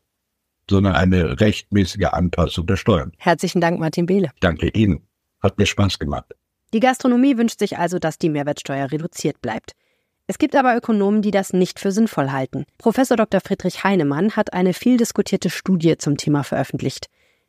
sondern 0.69 0.95
eine 0.95 1.39
rechtmäßige 1.39 2.05
Anpassung 2.05 2.65
der 2.67 2.77
Steuern. 2.77 3.11
Herzlichen 3.17 3.59
Dank, 3.59 3.79
Martin 3.79 4.05
Behle. 4.05 4.31
Danke 4.39 4.69
Ihnen. 4.69 5.07
Hat 5.41 5.57
mir 5.57 5.65
Spaß 5.65 5.99
gemacht. 5.99 6.33
Die 6.73 6.79
Gastronomie 6.79 7.37
wünscht 7.37 7.59
sich 7.59 7.77
also, 7.77 7.99
dass 7.99 8.17
die 8.17 8.29
Mehrwertsteuer 8.29 8.91
reduziert 8.91 9.41
bleibt. 9.41 9.73
Es 10.27 10.37
gibt 10.37 10.55
aber 10.55 10.75
Ökonomen, 10.77 11.21
die 11.21 11.31
das 11.31 11.53
nicht 11.53 11.79
für 11.79 11.91
sinnvoll 11.91 12.31
halten. 12.31 12.65
Professor 12.77 13.17
Dr. 13.17 13.41
Friedrich 13.41 13.83
Heinemann 13.83 14.35
hat 14.35 14.53
eine 14.53 14.73
viel 14.73 14.97
diskutierte 14.97 15.49
Studie 15.49 15.97
zum 15.97 16.17
Thema 16.17 16.43
veröffentlicht. 16.43 17.07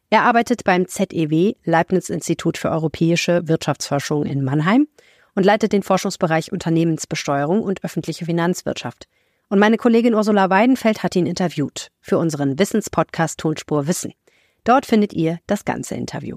Er 0.08 0.22
arbeitet 0.22 0.64
beim 0.64 0.88
ZEW, 0.88 1.54
Leibniz 1.64 2.08
Institut 2.08 2.58
für 2.58 2.70
europäische 2.70 3.46
Wirtschaftsforschung 3.46 4.24
in 4.24 4.42
Mannheim, 4.42 4.88
und 5.34 5.44
leitet 5.44 5.72
den 5.72 5.82
Forschungsbereich 5.82 6.52
Unternehmensbesteuerung 6.52 7.62
und 7.62 7.84
öffentliche 7.84 8.24
Finanzwirtschaft. 8.24 9.06
Und 9.52 9.58
meine 9.58 9.78
Kollegin 9.78 10.14
Ursula 10.14 10.48
Weidenfeld 10.48 11.02
hat 11.02 11.16
ihn 11.16 11.26
interviewt 11.26 11.88
für 12.00 12.18
unseren 12.18 12.56
Wissenspodcast 12.60 13.40
Tonspur 13.40 13.88
Wissen. 13.88 14.14
Dort 14.62 14.86
findet 14.86 15.12
ihr 15.12 15.40
das 15.48 15.64
ganze 15.64 15.96
Interview. 15.96 16.36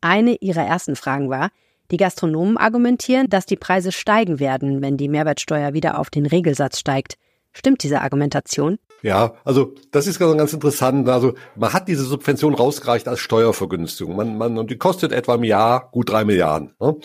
Eine 0.00 0.36
ihrer 0.36 0.62
ersten 0.62 0.96
Fragen 0.96 1.28
war, 1.28 1.50
die 1.90 1.98
Gastronomen 1.98 2.56
argumentieren, 2.56 3.28
dass 3.28 3.44
die 3.44 3.56
Preise 3.56 3.92
steigen 3.92 4.40
werden, 4.40 4.80
wenn 4.80 4.96
die 4.96 5.10
Mehrwertsteuer 5.10 5.74
wieder 5.74 5.98
auf 5.98 6.08
den 6.08 6.24
Regelsatz 6.24 6.78
steigt. 6.78 7.18
Stimmt 7.52 7.82
diese 7.82 8.00
Argumentation? 8.00 8.78
Ja, 9.02 9.34
also 9.44 9.74
das 9.90 10.06
ist 10.06 10.18
ganz 10.18 10.52
interessant. 10.54 11.06
Also 11.06 11.34
man 11.54 11.74
hat 11.74 11.86
diese 11.86 12.04
Subvention 12.04 12.54
rausgereicht 12.54 13.08
als 13.08 13.20
Steuervergünstigung. 13.20 14.16
Man, 14.16 14.38
man, 14.38 14.56
und 14.56 14.70
die 14.70 14.78
kostet 14.78 15.12
etwa 15.12 15.34
im 15.34 15.44
Jahr 15.44 15.90
gut 15.90 16.08
drei 16.08 16.24
Milliarden. 16.24 16.74
Ne? 16.80 16.96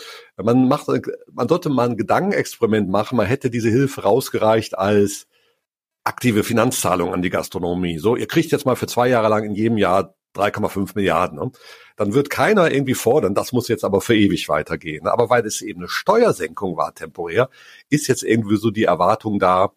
Man 0.42 0.70
macht, 0.70 0.88
man 1.34 1.50
sollte 1.50 1.70
mal 1.70 1.90
ein 1.90 1.98
Gedankenexperiment 1.98 2.90
machen. 2.90 3.18
Man 3.18 3.28
hätte 3.28 3.50
diese 3.50 3.70
Hilfe 3.70 4.04
rausgereicht 4.04 4.78
als 4.78 5.28
aktive 6.04 6.44
Finanzzahlung 6.44 7.14
an 7.14 7.22
die 7.22 7.30
Gastronomie. 7.30 7.98
So, 7.98 8.16
ihr 8.16 8.28
kriegt 8.28 8.52
jetzt 8.52 8.66
mal 8.66 8.76
für 8.76 8.88
zwei 8.88 9.08
Jahre 9.08 9.30
lang 9.30 9.46
in 9.46 9.56
jedem 9.56 9.78
Jahr 9.78 10.16
3,5 10.36 10.92
Milliarden. 10.96 11.40
Ne? 11.40 11.52
Dann 11.96 12.14
wird 12.14 12.30
keiner 12.30 12.72
irgendwie 12.72 12.96
fordern, 12.96 13.36
das 13.36 13.52
muss 13.52 13.68
jetzt 13.68 13.84
aber 13.84 14.02
für 14.02 14.16
ewig 14.16 14.50
weitergehen. 14.50 15.08
Aber 15.08 15.30
weil 15.30 15.46
es 15.46 15.62
eben 15.62 15.82
eine 15.82 15.90
Steuersenkung 15.90 16.76
war 16.76 16.96
temporär, 16.96 17.50
ist 17.90 18.08
jetzt 18.08 18.24
irgendwie 18.24 18.58
so 18.58 18.72
die 18.72 18.86
Erwartung 18.86 19.38
da, 19.40 19.74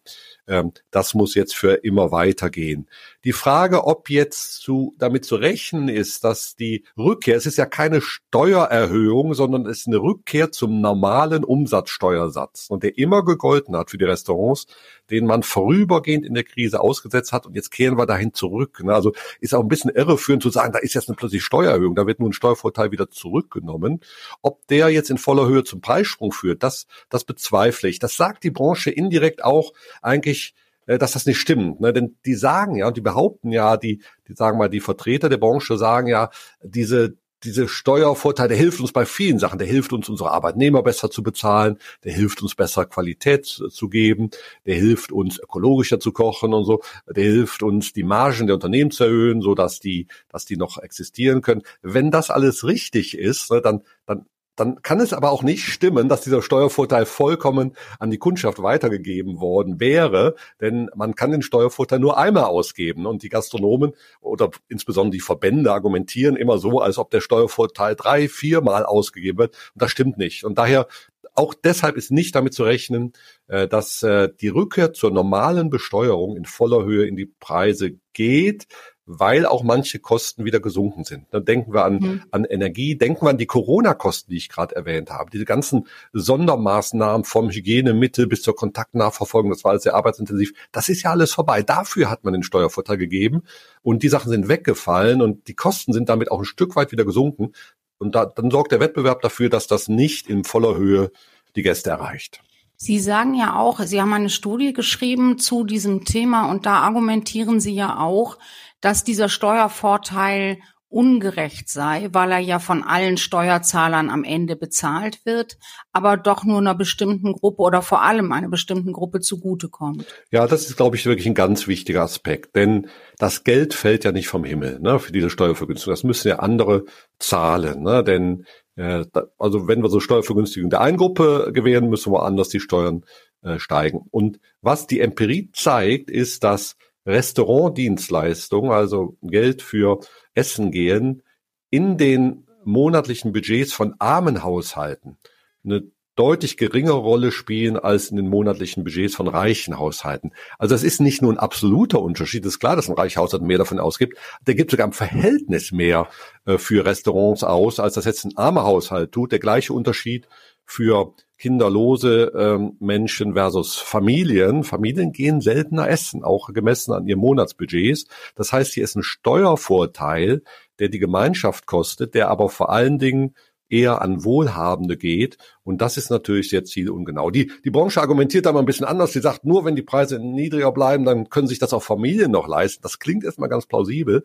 ähm, 0.47 0.73
das 0.89 1.13
muss 1.13 1.35
jetzt 1.35 1.55
für 1.55 1.73
immer 1.73 2.11
weitergehen. 2.11 2.89
Die 3.23 3.33
Frage, 3.33 3.85
ob 3.85 4.09
jetzt 4.09 4.61
zu, 4.61 4.95
damit 4.99 5.25
zu 5.25 5.35
rechnen 5.35 5.89
ist, 5.89 6.23
dass 6.23 6.55
die 6.55 6.85
Rückkehr, 6.97 7.35
es 7.35 7.47
ist 7.47 7.57
ja 7.57 7.65
keine 7.65 7.99
Steuererhöhung, 7.99 9.33
sondern 9.33 9.65
es 9.65 9.79
ist 9.79 9.87
eine 9.87 9.97
Rückkehr 9.97 10.51
zum 10.51 10.81
normalen 10.81 11.43
Umsatzsteuersatz 11.43 12.67
und 12.69 12.83
der 12.83 12.97
immer 12.97 13.25
gegolten 13.25 13.75
hat 13.75 13.89
für 13.89 13.97
die 13.97 14.05
Restaurants, 14.05 14.67
den 15.09 15.25
man 15.25 15.41
vorübergehend 15.41 16.25
in 16.25 16.35
der 16.35 16.43
Krise 16.43 16.79
ausgesetzt 16.79 17.33
hat 17.33 17.47
und 17.47 17.55
jetzt 17.55 17.71
kehren 17.71 17.97
wir 17.97 18.05
dahin 18.05 18.33
zurück. 18.33 18.83
Ne? 18.83 18.93
Also 18.93 19.13
ist 19.41 19.55
auch 19.55 19.61
ein 19.61 19.67
bisschen 19.67 19.91
irreführend 19.91 20.43
zu 20.43 20.51
sagen, 20.51 20.71
da 20.71 20.79
ist 20.79 20.93
jetzt 20.93 21.09
eine 21.09 21.15
plötzlich 21.15 21.43
Steuererhöhung, 21.43 21.95
da 21.95 22.05
wird 22.05 22.19
nun 22.19 22.29
ein 22.29 22.33
Steuervorteil 22.33 22.91
wieder 22.91 23.09
zurückgenommen. 23.09 24.01
Ob 24.43 24.67
der 24.67 24.89
jetzt 24.89 25.09
in 25.09 25.17
voller 25.17 25.47
Höhe 25.47 25.63
zum 25.63 25.81
Preissprung 25.81 26.31
führt, 26.31 26.61
das, 26.61 26.85
das 27.09 27.23
bezweifle 27.23 27.89
ich. 27.89 27.97
Das 27.97 28.15
sagt 28.15 28.43
die 28.43 28.51
Branche 28.51 28.91
indirekt 28.91 29.43
auch 29.43 29.73
eigentlich 30.03 30.53
dass 30.87 31.11
das 31.11 31.25
nicht 31.25 31.39
stimmt. 31.39 31.81
Ne? 31.81 31.93
Denn 31.93 32.17
die 32.25 32.35
sagen 32.35 32.75
ja, 32.75 32.87
und 32.87 32.97
die 32.97 33.01
behaupten 33.01 33.51
ja, 33.51 33.77
die, 33.77 34.01
die 34.27 34.33
sagen 34.33 34.57
mal, 34.57 34.69
die 34.69 34.79
Vertreter 34.79 35.29
der 35.29 35.37
Branche 35.37 35.77
sagen 35.77 36.07
ja, 36.07 36.29
diese, 36.61 37.17
diese 37.43 37.67
Steuervorteil, 37.67 38.47
der 38.47 38.57
hilft 38.57 38.79
uns 38.79 38.91
bei 38.91 39.05
vielen 39.05 39.37
Sachen. 39.37 39.59
Der 39.59 39.67
hilft 39.67 39.93
uns, 39.93 40.09
unsere 40.09 40.31
Arbeitnehmer 40.31 40.81
besser 40.81 41.11
zu 41.11 41.21
bezahlen. 41.21 41.77
Der 42.03 42.13
hilft 42.13 42.41
uns, 42.41 42.55
besser 42.55 42.85
Qualität 42.85 43.45
zu 43.45 43.89
geben. 43.89 44.31
Der 44.65 44.75
hilft 44.75 45.11
uns, 45.11 45.39
ökologischer 45.39 45.99
zu 45.99 46.11
kochen 46.11 46.53
und 46.53 46.65
so. 46.65 46.81
Der 47.07 47.25
hilft 47.25 47.61
uns, 47.63 47.93
die 47.93 48.03
Margen 48.03 48.47
der 48.47 48.55
Unternehmen 48.55 48.91
zu 48.91 49.03
erhöhen, 49.03 49.41
so 49.41 49.53
dass 49.55 49.79
die, 49.79 50.07
dass 50.29 50.45
die 50.45 50.57
noch 50.57 50.77
existieren 50.77 51.41
können. 51.41 51.61
Wenn 51.81 52.11
das 52.11 52.31
alles 52.31 52.63
richtig 52.63 53.17
ist, 53.17 53.51
ne, 53.51 53.61
dann, 53.61 53.83
dann 54.05 54.25
dann 54.57 54.81
kann 54.81 54.99
es 54.99 55.13
aber 55.13 55.31
auch 55.31 55.43
nicht 55.43 55.63
stimmen, 55.63 56.09
dass 56.09 56.21
dieser 56.21 56.41
Steuervorteil 56.41 57.05
vollkommen 57.05 57.75
an 57.99 58.11
die 58.11 58.17
Kundschaft 58.17 58.61
weitergegeben 58.61 59.39
worden 59.39 59.79
wäre, 59.79 60.35
denn 60.59 60.89
man 60.95 61.15
kann 61.15 61.31
den 61.31 61.41
Steuervorteil 61.43 61.99
nur 61.99 62.17
einmal 62.17 62.45
ausgeben. 62.45 63.05
Und 63.05 63.23
die 63.23 63.29
Gastronomen 63.29 63.93
oder 64.19 64.49
insbesondere 64.67 65.11
die 65.11 65.21
Verbände 65.21 65.71
argumentieren 65.71 66.35
immer 66.35 66.57
so, 66.57 66.79
als 66.79 66.97
ob 66.97 67.11
der 67.11 67.21
Steuervorteil 67.21 67.95
drei, 67.95 68.27
viermal 68.27 68.83
ausgegeben 68.83 69.37
wird. 69.37 69.55
Und 69.73 69.81
das 69.81 69.91
stimmt 69.91 70.17
nicht. 70.17 70.43
Und 70.43 70.57
daher 70.57 70.87
auch 71.35 71.53
deshalb 71.53 71.97
ist 71.97 72.11
nicht 72.11 72.33
damit 72.33 72.55
zu 72.55 72.63
rechnen, 72.63 73.13
äh, 73.47 73.67
dass 73.67 74.01
äh, 74.01 74.29
die 74.41 74.47
Rückkehr 74.47 74.93
zur 74.93 75.11
normalen 75.11 75.69
Besteuerung 75.69 76.35
in 76.35 76.45
voller 76.45 76.83
Höhe 76.83 77.05
in 77.05 77.15
die 77.15 77.27
Preise 77.27 77.91
geht 78.13 78.65
weil 79.07 79.45
auch 79.45 79.63
manche 79.63 79.99
Kosten 79.99 80.43
wieder 80.43 80.59
gesunken 80.59 81.05
sind. 81.05 81.25
Dann 81.31 81.45
denken 81.45 81.73
wir 81.73 81.85
an, 81.85 81.99
mhm. 81.99 82.23
an 82.29 82.43
Energie, 82.43 82.97
denken 82.97 83.25
wir 83.25 83.29
an 83.29 83.37
die 83.37 83.45
Corona-Kosten, 83.45 84.31
die 84.31 84.37
ich 84.37 84.49
gerade 84.49 84.75
erwähnt 84.75 85.09
habe. 85.09 85.31
Diese 85.31 85.45
ganzen 85.45 85.87
Sondermaßnahmen 86.11 87.23
vom 87.23 87.49
Hygienemittel 87.49 88.27
bis 88.27 88.41
zur 88.41 88.55
Kontaktnachverfolgung, 88.55 89.49
das 89.49 89.63
war 89.63 89.71
alles 89.71 89.83
sehr 89.83 89.95
arbeitsintensiv. 89.95 90.51
Das 90.73 90.89
ist 90.89 91.03
ja 91.03 91.11
alles 91.11 91.31
vorbei. 91.31 91.63
Dafür 91.63 92.09
hat 92.09 92.25
man 92.25 92.33
den 92.33 92.43
Steuervorteil 92.43 92.97
gegeben 92.97 93.43
und 93.81 94.03
die 94.03 94.09
Sachen 94.09 94.29
sind 94.29 94.49
weggefallen 94.49 95.21
und 95.21 95.47
die 95.47 95.55
Kosten 95.55 95.93
sind 95.93 96.09
damit 96.09 96.29
auch 96.29 96.39
ein 96.39 96.45
Stück 96.45 96.75
weit 96.75 96.91
wieder 96.91 97.05
gesunken. 97.05 97.53
Und 97.99 98.13
da, 98.13 98.25
dann 98.25 98.51
sorgt 98.51 98.73
der 98.73 98.81
Wettbewerb 98.81 99.21
dafür, 99.21 99.49
dass 99.49 99.67
das 99.67 99.87
nicht 99.87 100.27
in 100.27 100.43
voller 100.43 100.75
Höhe 100.75 101.11
die 101.55 101.63
Gäste 101.63 101.89
erreicht. 101.89 102.41
Sie 102.79 102.99
sagen 102.99 103.33
ja 103.33 103.55
auch, 103.55 103.79
Sie 103.79 103.99
haben 103.99 104.13
eine 104.13 104.29
Studie 104.29 104.71
geschrieben 104.71 105.39
zu 105.39 105.63
diesem 105.63 106.05
Thema 106.05 106.51
und 106.51 106.67
da 106.67 106.81
argumentieren 106.81 107.59
Sie 107.59 107.73
ja 107.73 107.97
auch, 107.97 108.37
dass 108.81 109.03
dieser 109.03 109.29
Steuervorteil 109.29 110.57
ungerecht 110.89 111.67
sei, 111.67 112.07
weil 112.13 112.31
er 112.31 112.39
ja 112.39 112.59
von 112.59 112.81
allen 112.81 113.17
Steuerzahlern 113.17 114.09
am 114.09 114.23
Ende 114.23 114.55
bezahlt 114.55 115.25
wird, 115.25 115.57
aber 115.91 116.15
doch 116.15 116.45
nur 116.45 116.59
einer 116.59 116.75
bestimmten 116.75 117.33
Gruppe 117.33 117.61
oder 117.61 117.81
vor 117.81 118.03
allem 118.03 118.31
einer 118.31 118.47
bestimmten 118.47 118.93
Gruppe 118.93 119.19
zugutekommt. 119.19 120.05
Ja, 120.31 120.47
das 120.47 120.65
ist, 120.65 120.77
glaube 120.77 120.95
ich, 120.95 121.05
wirklich 121.05 121.27
ein 121.27 121.33
ganz 121.33 121.67
wichtiger 121.67 122.03
Aspekt, 122.03 122.55
denn 122.55 122.87
das 123.17 123.43
Geld 123.43 123.73
fällt 123.73 124.05
ja 124.05 124.13
nicht 124.13 124.29
vom 124.29 124.45
Himmel 124.45 124.79
ne, 124.79 124.99
für 124.99 125.11
diese 125.11 125.29
Steuervergünstigung. 125.29 125.91
Das 125.93 126.05
müssen 126.05 126.29
ja 126.29 126.39
andere 126.39 126.85
zahlen, 127.19 127.83
ne, 127.83 128.03
denn 128.03 128.45
äh, 128.77 129.03
also 129.37 129.67
wenn 129.67 129.81
wir 129.81 129.89
so 129.89 129.99
Steuervergünstigung 129.99 130.69
der 130.69 130.81
einen 130.81 130.97
Gruppe 130.97 131.51
gewähren, 131.53 131.89
müssen 131.89 132.13
wir 132.13 132.23
anders 132.23 132.47
die 132.47 132.61
Steuern 132.61 133.03
äh, 133.41 133.59
steigen. 133.59 134.05
Und 134.09 134.39
was 134.61 134.87
die 134.87 135.01
Empirie 135.01 135.49
zeigt, 135.51 136.09
ist, 136.09 136.45
dass 136.45 136.77
Restaurantdienstleistungen, 137.07 138.71
also 138.71 139.17
Geld 139.21 139.61
für 139.61 139.99
Essen 140.35 140.71
gehen, 140.71 141.23
in 141.69 141.97
den 141.97 142.45
monatlichen 142.63 143.31
Budgets 143.31 143.73
von 143.73 143.95
armen 143.97 144.43
Haushalten 144.43 145.17
eine 145.63 145.83
deutlich 146.17 146.57
geringere 146.57 146.97
Rolle 146.97 147.31
spielen 147.31 147.77
als 147.77 148.09
in 148.09 148.17
den 148.17 148.27
monatlichen 148.27 148.83
Budgets 148.83 149.15
von 149.15 149.27
reichen 149.27 149.77
Haushalten. 149.77 150.33
Also 150.57 150.73
es 150.75 150.83
ist 150.83 150.99
nicht 150.99 151.21
nur 151.21 151.31
ein 151.31 151.37
absoluter 151.37 152.01
Unterschied. 152.01 152.43
Es 152.45 152.53
ist 152.53 152.59
klar, 152.59 152.75
dass 152.75 152.89
ein 152.89 152.95
reicher 152.95 153.21
Haushalt 153.21 153.43
mehr 153.43 153.59
davon 153.59 153.79
ausgibt. 153.79 154.17
Der 154.45 154.55
gibt 154.55 154.71
sogar 154.71 154.87
im 154.87 154.93
Verhältnis 154.93 155.71
mehr 155.71 156.07
äh, 156.45 156.57
für 156.57 156.85
Restaurants 156.85 157.43
aus, 157.43 157.79
als 157.79 157.93
das 157.93 158.05
jetzt 158.05 158.25
ein 158.25 158.35
armer 158.35 158.63
Haushalt 158.63 159.11
tut. 159.11 159.31
Der 159.31 159.39
gleiche 159.39 159.73
Unterschied 159.73 160.27
für 160.65 161.13
kinderlose 161.37 162.31
ähm, 162.35 162.77
Menschen 162.79 163.33
versus 163.33 163.75
Familien. 163.77 164.63
Familien 164.63 165.11
gehen 165.11 165.41
seltener 165.41 165.89
essen, 165.89 166.23
auch 166.23 166.51
gemessen 166.53 166.93
an 166.93 167.07
ihren 167.07 167.19
Monatsbudgets. 167.19 168.05
Das 168.35 168.51
heißt, 168.51 168.73
hier 168.73 168.83
ist 168.83 168.95
ein 168.95 169.03
Steuervorteil, 169.03 170.41
der 170.79 170.89
die 170.89 170.99
Gemeinschaft 170.99 171.65
kostet, 171.65 172.15
der 172.15 172.29
aber 172.29 172.49
vor 172.49 172.69
allen 172.69 172.99
Dingen 172.99 173.35
eher 173.69 174.01
an 174.01 174.23
Wohlhabende 174.23 174.97
geht. 174.97 175.37
Und 175.63 175.81
das 175.81 175.97
ist 175.97 176.09
natürlich 176.09 176.49
sehr 176.49 176.63
zielungenau. 176.63 177.31
Die, 177.31 177.51
die 177.65 177.69
Branche 177.69 178.01
argumentiert 178.01 178.45
da 178.45 178.53
mal 178.53 178.59
ein 178.59 178.65
bisschen 178.65 178.85
anders. 178.85 179.13
Sie 179.13 179.19
sagt, 179.19 179.45
nur 179.45 179.65
wenn 179.65 179.75
die 179.75 179.81
Preise 179.81 180.19
niedriger 180.19 180.71
bleiben, 180.71 181.05
dann 181.05 181.29
können 181.29 181.47
sich 181.47 181.59
das 181.59 181.73
auch 181.73 181.83
Familien 181.83 182.31
noch 182.31 182.47
leisten. 182.47 182.81
Das 182.83 182.99
klingt 182.99 183.23
erstmal 183.23 183.49
ganz 183.49 183.65
plausibel. 183.65 184.23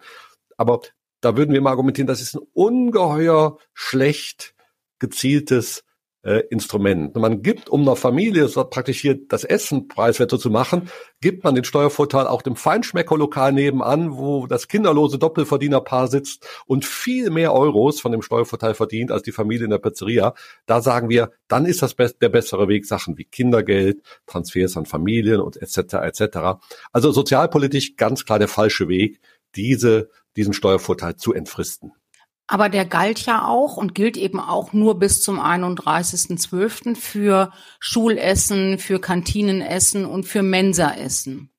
Aber 0.56 0.80
da 1.20 1.36
würden 1.36 1.50
wir 1.50 1.58
immer 1.58 1.70
argumentieren, 1.70 2.06
das 2.06 2.20
ist 2.20 2.34
ein 2.34 2.46
ungeheuer 2.52 3.58
schlecht 3.74 4.54
gezieltes 4.98 5.84
äh, 6.22 6.42
Instrument. 6.50 7.14
Man 7.16 7.42
gibt, 7.42 7.68
um 7.68 7.82
einer 7.82 7.96
Familie 7.96 8.48
so 8.48 8.64
praktisch 8.64 9.00
hier 9.00 9.18
das 9.28 9.44
Essen 9.44 9.88
preiswerter 9.88 10.38
zu 10.38 10.50
machen, 10.50 10.88
gibt 11.20 11.44
man 11.44 11.54
den 11.54 11.64
Steuervorteil 11.64 12.26
auch 12.26 12.42
dem 12.42 12.56
Feinschmeckerlokal 12.56 13.52
nebenan, 13.52 14.16
wo 14.16 14.46
das 14.46 14.68
kinderlose 14.68 15.18
Doppelverdienerpaar 15.18 16.08
sitzt 16.08 16.46
und 16.66 16.84
viel 16.84 17.30
mehr 17.30 17.52
Euros 17.52 18.00
von 18.00 18.12
dem 18.12 18.22
Steuervorteil 18.22 18.74
verdient 18.74 19.10
als 19.10 19.22
die 19.22 19.32
Familie 19.32 19.64
in 19.64 19.70
der 19.70 19.78
Pizzeria. 19.78 20.34
Da 20.66 20.80
sagen 20.80 21.08
wir, 21.08 21.32
dann 21.48 21.66
ist 21.66 21.82
das 21.82 21.96
der 21.96 22.28
bessere 22.28 22.68
Weg, 22.68 22.86
Sachen 22.86 23.18
wie 23.18 23.24
Kindergeld, 23.24 24.02
Transfers 24.26 24.76
an 24.76 24.86
Familien 24.86 25.40
und 25.40 25.56
etc. 25.56 25.94
etc. 25.94 26.38
Also 26.92 27.12
sozialpolitisch 27.12 27.96
ganz 27.96 28.24
klar 28.24 28.38
der 28.38 28.48
falsche 28.48 28.88
Weg, 28.88 29.20
diese, 29.54 30.08
diesen 30.36 30.52
Steuervorteil 30.52 31.16
zu 31.16 31.34
entfristen. 31.34 31.92
Aber 32.46 32.68
der 32.68 32.84
galt 32.84 33.24
ja 33.24 33.46
auch 33.46 33.76
und 33.76 33.94
gilt 33.94 34.16
eben 34.16 34.40
auch 34.40 34.72
nur 34.72 34.98
bis 34.98 35.22
zum 35.22 35.40
31.12. 35.40 36.96
für 36.96 37.50
Schulessen, 37.80 38.78
für 38.78 39.00
Kantinenessen 39.00 40.04
und 40.04 40.24
für 40.24 40.42
Mensaessen. 40.42 41.50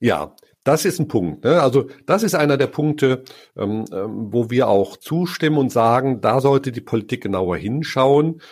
Ja, 0.00 0.36
das 0.64 0.84
ist 0.84 1.00
ein 1.00 1.08
Punkt. 1.08 1.44
Ne? 1.44 1.62
Also 1.62 1.88
das 2.06 2.22
ist 2.22 2.34
einer 2.34 2.56
der 2.56 2.66
Punkte, 2.66 3.24
ähm, 3.56 3.86
ähm, 3.92 4.28
wo 4.30 4.50
wir 4.50 4.68
auch 4.68 4.96
zustimmen 4.96 5.56
und 5.56 5.72
sagen, 5.72 6.20
da 6.20 6.40
sollte 6.40 6.72
die 6.72 6.82
Politik 6.82 7.22
genauer 7.22 7.56
hinschauen. 7.56 8.42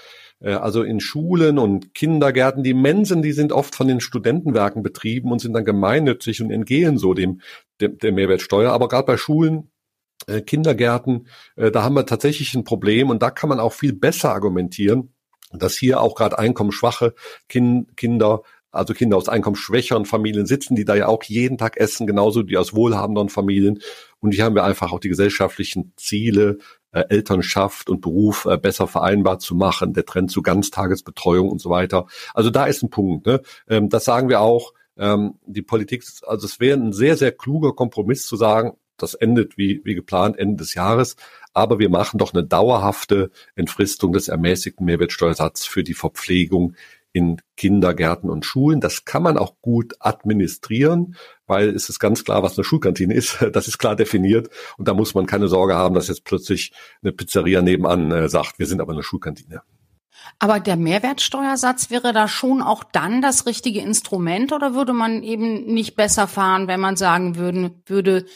Äh, 0.40 0.54
also 0.54 0.82
in 0.82 0.98
Schulen 0.98 1.58
und 1.58 1.94
Kindergärten, 1.94 2.62
die 2.62 2.74
Mensen, 2.74 3.22
die 3.22 3.32
sind 3.32 3.52
oft 3.52 3.74
von 3.74 3.88
den 3.88 4.00
Studentenwerken 4.00 4.82
betrieben 4.82 5.30
und 5.30 5.40
sind 5.40 5.52
dann 5.52 5.64
gemeinnützig 5.64 6.40
und 6.42 6.50
entgehen 6.50 6.98
so 6.98 7.14
dem, 7.14 7.42
dem 7.80 7.98
der 7.98 8.12
Mehrwertsteuer. 8.12 8.72
Aber 8.72 8.88
gerade 8.88 9.06
bei 9.06 9.16
Schulen 9.16 9.70
äh, 10.26 10.40
Kindergärten, 10.40 11.28
äh, 11.56 11.70
da 11.70 11.82
haben 11.82 11.94
wir 11.94 12.06
tatsächlich 12.06 12.54
ein 12.54 12.64
Problem 12.64 13.10
und 13.10 13.22
da 13.22 13.30
kann 13.30 13.48
man 13.48 13.60
auch 13.60 13.72
viel 13.72 13.92
besser 13.92 14.32
argumentieren, 14.32 15.12
dass 15.52 15.76
hier 15.76 16.00
auch 16.00 16.14
gerade 16.14 16.38
einkommensschwache 16.38 17.14
kind, 17.48 17.96
Kinder 17.96 18.42
also 18.76 18.94
Kinder 18.94 19.16
aus 19.16 19.28
einkommensschwächeren 19.28 20.04
Familien 20.04 20.46
sitzen, 20.46 20.76
die 20.76 20.84
da 20.84 20.94
ja 20.94 21.08
auch 21.08 21.22
jeden 21.24 21.58
Tag 21.58 21.76
essen, 21.78 22.06
genauso 22.06 22.46
wie 22.48 22.58
aus 22.58 22.74
wohlhabenderen 22.74 23.30
Familien. 23.30 23.80
Und 24.20 24.32
hier 24.32 24.44
haben 24.44 24.54
wir 24.54 24.64
einfach 24.64 24.92
auch 24.92 25.00
die 25.00 25.08
gesellschaftlichen 25.08 25.92
Ziele, 25.96 26.58
äh, 26.92 27.04
Elternschaft 27.08 27.90
und 27.90 28.00
Beruf 28.00 28.44
äh, 28.44 28.58
besser 28.58 28.86
vereinbar 28.86 29.38
zu 29.38 29.54
machen, 29.54 29.94
der 29.94 30.04
Trend 30.04 30.30
zu 30.30 30.42
Ganztagesbetreuung 30.42 31.50
und 31.50 31.60
so 31.60 31.70
weiter. 31.70 32.06
Also 32.34 32.50
da 32.50 32.66
ist 32.66 32.82
ein 32.82 32.90
Punkt. 32.90 33.26
Ne? 33.26 33.40
Ähm, 33.68 33.88
das 33.88 34.04
sagen 34.04 34.28
wir 34.28 34.40
auch. 34.40 34.72
Ähm, 34.98 35.34
die 35.44 35.62
Politik, 35.62 36.04
also 36.26 36.46
es 36.46 36.58
wäre 36.58 36.78
ein 36.78 36.92
sehr, 36.92 37.16
sehr 37.18 37.32
kluger 37.32 37.74
Kompromiss 37.74 38.26
zu 38.26 38.36
sagen, 38.36 38.78
das 38.96 39.14
endet 39.14 39.56
wie, 39.56 39.80
wie 39.84 39.94
geplant 39.94 40.38
Ende 40.38 40.56
des 40.56 40.74
Jahres. 40.74 41.16
Aber 41.52 41.78
wir 41.78 41.88
machen 41.88 42.18
doch 42.18 42.34
eine 42.34 42.44
dauerhafte 42.44 43.30
Entfristung 43.54 44.12
des 44.12 44.28
ermäßigten 44.28 44.84
Mehrwertsteuersatzes 44.84 45.66
für 45.66 45.82
die 45.82 45.94
Verpflegung 45.94 46.74
in 47.16 47.40
Kindergärten 47.56 48.28
und 48.28 48.44
Schulen. 48.44 48.82
Das 48.82 49.06
kann 49.06 49.22
man 49.22 49.38
auch 49.38 49.54
gut 49.62 49.94
administrieren, 50.00 51.16
weil 51.46 51.70
es 51.70 51.88
ist 51.88 51.98
ganz 51.98 52.24
klar, 52.24 52.42
was 52.42 52.58
eine 52.58 52.64
Schulkantine 52.64 53.14
ist. 53.14 53.38
Das 53.52 53.68
ist 53.68 53.78
klar 53.78 53.96
definiert 53.96 54.50
und 54.76 54.86
da 54.86 54.92
muss 54.92 55.14
man 55.14 55.24
keine 55.24 55.48
Sorge 55.48 55.74
haben, 55.76 55.94
dass 55.94 56.08
jetzt 56.08 56.24
plötzlich 56.24 56.72
eine 57.02 57.12
Pizzeria 57.12 57.62
nebenan 57.62 58.10
äh, 58.10 58.28
sagt, 58.28 58.58
wir 58.58 58.66
sind 58.66 58.82
aber 58.82 58.92
eine 58.92 59.02
Schulkantine. 59.02 59.62
Aber 60.38 60.60
der 60.60 60.76
Mehrwertsteuersatz 60.76 61.90
wäre 61.90 62.12
da 62.12 62.28
schon 62.28 62.60
auch 62.60 62.84
dann 62.84 63.22
das 63.22 63.46
richtige 63.46 63.80
Instrument 63.80 64.52
oder 64.52 64.74
würde 64.74 64.92
man 64.92 65.22
eben 65.22 65.64
nicht 65.72 65.96
besser 65.96 66.26
fahren, 66.28 66.68
wenn 66.68 66.80
man 66.80 66.96
sagen 66.96 67.36
würde, 67.36 67.72
würde 67.86 68.26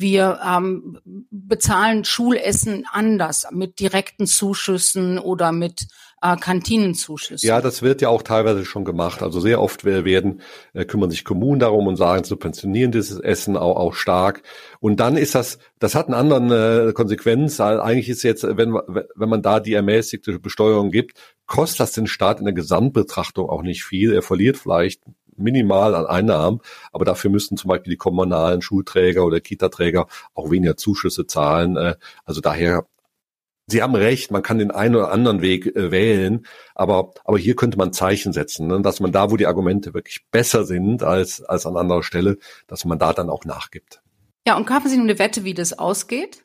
wir 0.00 0.40
ähm, 0.44 0.98
bezahlen 1.30 2.04
Schulessen 2.04 2.86
anders 2.90 3.46
mit 3.52 3.78
direkten 3.78 4.26
Zuschüssen 4.26 5.18
oder 5.18 5.52
mit 5.52 5.86
äh, 6.22 6.36
Kantinenzuschüssen. 6.36 7.46
Ja, 7.46 7.60
das 7.60 7.82
wird 7.82 8.02
ja 8.02 8.08
auch 8.08 8.22
teilweise 8.22 8.64
schon 8.64 8.84
gemacht. 8.84 9.22
Also 9.22 9.40
sehr 9.40 9.60
oft 9.60 9.84
werden 9.84 10.40
äh, 10.72 10.84
kümmern 10.84 11.10
sich 11.10 11.24
Kommunen 11.24 11.60
darum 11.60 11.86
und 11.86 11.96
sagen, 11.96 12.24
subventionieren 12.24 12.92
dieses 12.92 13.18
Essen 13.18 13.56
auch, 13.56 13.76
auch 13.76 13.94
stark. 13.94 14.42
Und 14.80 15.00
dann 15.00 15.16
ist 15.16 15.34
das, 15.34 15.58
das 15.78 15.94
hat 15.94 16.06
einen 16.06 16.14
anderen 16.14 16.50
äh, 16.88 16.92
Konsequenz. 16.92 17.60
Eigentlich 17.60 18.08
ist 18.08 18.22
jetzt, 18.22 18.44
wenn, 18.44 18.74
wenn 18.74 19.28
man 19.28 19.42
da 19.42 19.60
die 19.60 19.74
ermäßigte 19.74 20.38
Besteuerung 20.38 20.90
gibt, 20.90 21.18
kostet 21.46 21.80
das 21.80 21.92
den 21.92 22.06
Staat 22.06 22.38
in 22.38 22.44
der 22.44 22.54
Gesamtbetrachtung 22.54 23.48
auch 23.48 23.62
nicht 23.62 23.84
viel. 23.84 24.12
Er 24.12 24.22
verliert 24.22 24.56
vielleicht 24.56 25.02
minimal 25.40 25.94
an 25.94 26.06
Einnahmen, 26.06 26.60
aber 26.92 27.04
dafür 27.04 27.30
müssten 27.30 27.56
zum 27.56 27.68
Beispiel 27.68 27.92
die 27.92 27.96
kommunalen 27.96 28.62
Schulträger 28.62 29.24
oder 29.24 29.40
Kitaträger 29.40 30.06
auch 30.34 30.50
weniger 30.50 30.76
Zuschüsse 30.76 31.26
zahlen. 31.26 31.76
Äh, 31.76 31.96
also 32.24 32.40
daher 32.40 32.86
Sie 33.70 33.82
haben 33.82 33.94
recht, 33.94 34.32
man 34.32 34.42
kann 34.42 34.58
den 34.58 34.72
einen 34.72 34.96
oder 34.96 35.12
anderen 35.12 35.42
Weg 35.42 35.66
äh, 35.76 35.90
wählen, 35.92 36.44
aber, 36.74 37.12
aber 37.24 37.38
hier 37.38 37.54
könnte 37.54 37.78
man 37.78 37.92
Zeichen 37.92 38.32
setzen, 38.32 38.66
ne, 38.66 38.80
dass 38.82 38.98
man 38.98 39.12
da, 39.12 39.30
wo 39.30 39.36
die 39.36 39.46
Argumente 39.46 39.94
wirklich 39.94 40.26
besser 40.30 40.64
sind 40.64 41.04
als, 41.04 41.42
als 41.42 41.66
an 41.66 41.76
anderer 41.76 42.02
Stelle, 42.02 42.38
dass 42.66 42.84
man 42.84 42.98
da 42.98 43.12
dann 43.12 43.30
auch 43.30 43.44
nachgibt. 43.44 44.02
Ja, 44.46 44.56
und 44.56 44.68
haben 44.68 44.88
Sie 44.88 44.96
nun 44.96 45.08
eine 45.08 45.18
Wette, 45.18 45.44
wie 45.44 45.54
das 45.54 45.78
ausgeht? 45.78 46.42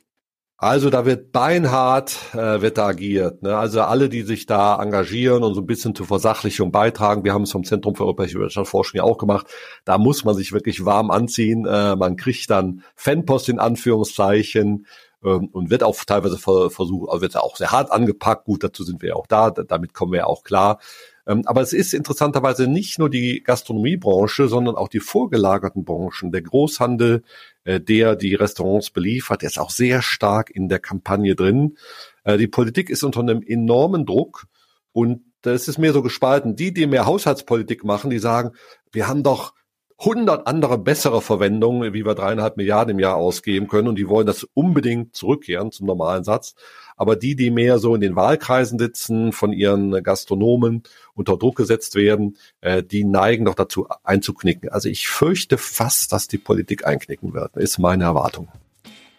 Also 0.57 0.89
da 0.89 1.05
wird 1.05 1.33
beinhart 1.33 2.33
äh, 2.33 2.61
wird 2.61 2.77
da 2.77 2.87
agiert. 2.87 3.43
Ne? 3.43 3.57
Also 3.57 3.81
alle, 3.81 4.07
die 4.07 4.21
sich 4.21 4.45
da 4.45 4.81
engagieren 4.81 5.43
und 5.43 5.53
so 5.53 5.59
ein 5.59 5.65
bisschen 5.65 5.93
zur 5.95 6.05
Versachlichung 6.05 6.71
beitragen, 6.71 7.25
wir 7.25 7.33
haben 7.33 7.43
es 7.43 7.51
vom 7.51 7.65
Zentrum 7.65 7.93
für 7.95 8.03
europäische 8.03 8.39
Wirtschaftsforschung 8.39 8.99
ja 8.99 9.03
auch 9.03 9.17
gemacht, 9.17 9.47
da 9.83 9.97
muss 9.97 10.23
man 10.23 10.33
sich 10.33 10.53
wirklich 10.53 10.85
warm 10.85 11.11
anziehen. 11.11 11.65
Äh, 11.65 11.97
man 11.97 12.15
kriegt 12.15 12.49
dann 12.49 12.83
Fanpost 12.95 13.49
in 13.49 13.59
Anführungszeichen 13.59 14.85
ähm, 15.25 15.49
und 15.51 15.69
wird 15.69 15.83
auch 15.83 16.01
teilweise 16.05 16.37
versucht, 16.37 17.09
also 17.09 17.21
wird 17.21 17.35
auch 17.35 17.57
sehr 17.57 17.73
hart 17.73 17.91
angepackt. 17.91 18.45
Gut, 18.45 18.63
dazu 18.63 18.85
sind 18.85 19.01
wir 19.01 19.09
ja 19.09 19.15
auch 19.15 19.27
da, 19.27 19.51
damit 19.51 19.93
kommen 19.93 20.13
wir 20.13 20.19
ja 20.19 20.25
auch 20.25 20.43
klar. 20.43 20.79
Ähm, 21.27 21.41
aber 21.45 21.61
es 21.61 21.73
ist 21.73 21.93
interessanterweise 21.93 22.67
nicht 22.67 22.99
nur 22.99 23.09
die 23.09 23.41
Gastronomiebranche, 23.43 24.47
sondern 24.47 24.75
auch 24.75 24.87
die 24.87 24.99
vorgelagerten 24.99 25.83
Branchen. 25.83 26.31
Der 26.31 26.43
Großhandel, 26.43 27.23
äh, 27.65 27.81
der 27.81 28.15
die 28.15 28.35
Restaurants 28.35 28.91
beliefert, 28.91 29.41
der 29.41 29.49
ist 29.49 29.59
auch 29.59 29.69
sehr 29.69 30.01
stark 30.01 30.49
in 30.49 30.69
der 30.69 30.79
Kampagne 30.79 31.35
drin. 31.35 31.77
Äh, 32.23 32.37
die 32.37 32.47
Politik 32.47 32.89
ist 32.89 33.03
unter 33.03 33.19
einem 33.19 33.43
enormen 33.45 34.05
Druck 34.05 34.45
und 34.93 35.23
das 35.41 35.67
ist 35.67 35.77
mehr 35.77 35.93
so 35.93 36.01
gespalten. 36.01 36.55
Die, 36.55 36.73
die 36.73 36.87
mehr 36.87 37.05
Haushaltspolitik 37.05 37.83
machen, 37.83 38.09
die 38.09 38.19
sagen, 38.19 38.51
wir 38.91 39.07
haben 39.07 39.21
doch 39.21 39.53
hundert 39.99 40.47
andere 40.47 40.77
bessere 40.77 41.21
Verwendungen, 41.21 41.93
wie 41.93 42.05
wir 42.05 42.15
dreieinhalb 42.15 42.57
Milliarden 42.57 42.91
im 42.91 42.99
Jahr 42.99 43.15
ausgeben 43.15 43.67
können 43.67 43.87
und 43.87 43.95
die 43.95 44.09
wollen 44.09 44.27
das 44.27 44.43
unbedingt 44.43 45.15
zurückkehren 45.15 45.71
zum 45.71 45.87
normalen 45.87 46.23
Satz. 46.23 46.55
Aber 46.95 47.15
die, 47.15 47.35
die 47.35 47.51
mehr 47.51 47.79
so 47.79 47.95
in 47.95 48.01
den 48.01 48.15
Wahlkreisen 48.15 48.79
sitzen, 48.79 49.31
von 49.31 49.51
ihren 49.51 50.03
Gastronomen 50.03 50.83
unter 51.13 51.37
Druck 51.37 51.57
gesetzt 51.57 51.95
werden, 51.95 52.37
äh, 52.61 52.83
die 52.83 53.03
neigen 53.03 53.45
doch 53.45 53.55
dazu 53.55 53.87
einzuknicken. 54.03 54.69
Also 54.69 54.89
ich 54.89 55.07
fürchte 55.07 55.57
fast, 55.57 56.11
dass 56.11 56.27
die 56.27 56.37
Politik 56.37 56.85
einknicken 56.85 57.33
wird, 57.33 57.57
ist 57.57 57.79
meine 57.79 58.05
Erwartung. 58.05 58.47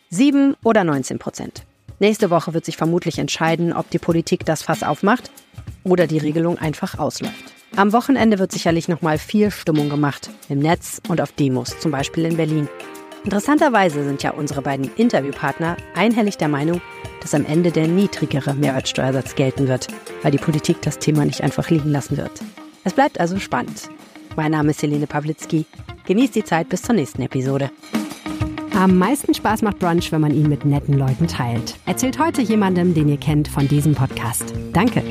Sieben 0.09 0.55
oder 0.63 0.85
19 0.85 1.19
Prozent. 1.19 1.65
Nächste 1.99 2.31
Woche 2.31 2.53
wird 2.53 2.65
sich 2.65 2.77
vermutlich 2.77 3.19
entscheiden, 3.19 3.73
ob 3.73 3.89
die 3.91 3.99
Politik 3.99 4.45
das 4.45 4.63
Fass 4.63 4.83
aufmacht 4.83 5.31
oder 5.83 6.07
die 6.07 6.19
Regelung 6.19 6.59
einfach 6.59 6.99
ausläuft. 6.99 7.55
Am 7.75 7.93
Wochenende 7.93 8.39
wird 8.39 8.53
sicherlich 8.53 8.89
noch 8.89 9.03
mal 9.03 9.19
viel 9.19 9.51
Stimmung 9.51 9.89
gemacht. 9.89 10.31
Im 10.49 10.59
Netz 10.59 11.01
und 11.09 11.21
auf 11.21 11.33
Demos, 11.33 11.79
zum 11.79 11.91
Beispiel 11.91 12.25
in 12.25 12.37
Berlin. 12.37 12.69
Interessanterweise 13.27 14.05
sind 14.05 14.23
ja 14.23 14.31
unsere 14.31 14.63
beiden 14.63 14.89
Interviewpartner 14.95 15.77
einhellig 15.97 16.39
der 16.39 16.47
Meinung, 16.47 16.81
dass 17.21 17.35
am 17.35 17.45
Ende 17.45 17.73
der 17.73 17.89
niedrigere 17.89 18.55
Mehrwertsteuersatz 18.55 19.35
gelten 19.35 19.67
wird, 19.67 19.89
weil 20.23 20.31
die 20.31 20.39
Politik 20.39 20.81
das 20.83 21.01
Thema 21.01 21.25
nicht 21.25 21.41
einfach 21.41 21.69
liegen 21.69 21.91
lassen 21.91 22.19
wird. 22.19 22.31
Es 22.85 22.93
bleibt 22.93 23.19
also 23.19 23.41
spannend. 23.41 23.91
Mein 24.37 24.53
Name 24.53 24.71
ist 24.71 24.81
Helene 24.81 25.09
Pawlitzki. 25.09 25.67
Genießt 26.07 26.37
die 26.37 26.45
Zeit 26.45 26.69
bis 26.69 26.83
zur 26.83 26.95
nächsten 26.95 27.21
Episode. 27.21 27.73
Am 28.77 28.97
meisten 28.97 29.35
Spaß 29.35 29.63
macht 29.63 29.81
Brunch, 29.81 30.13
wenn 30.13 30.21
man 30.21 30.33
ihn 30.33 30.49
mit 30.49 30.65
netten 30.65 30.97
Leuten 30.97 31.27
teilt. 31.27 31.75
Erzählt 31.85 32.21
heute 32.21 32.43
jemandem, 32.43 32.95
den 32.95 33.09
ihr 33.09 33.17
kennt, 33.17 33.49
von 33.49 33.67
diesem 33.67 33.97
Podcast. 33.97 34.55
Danke. 34.73 35.03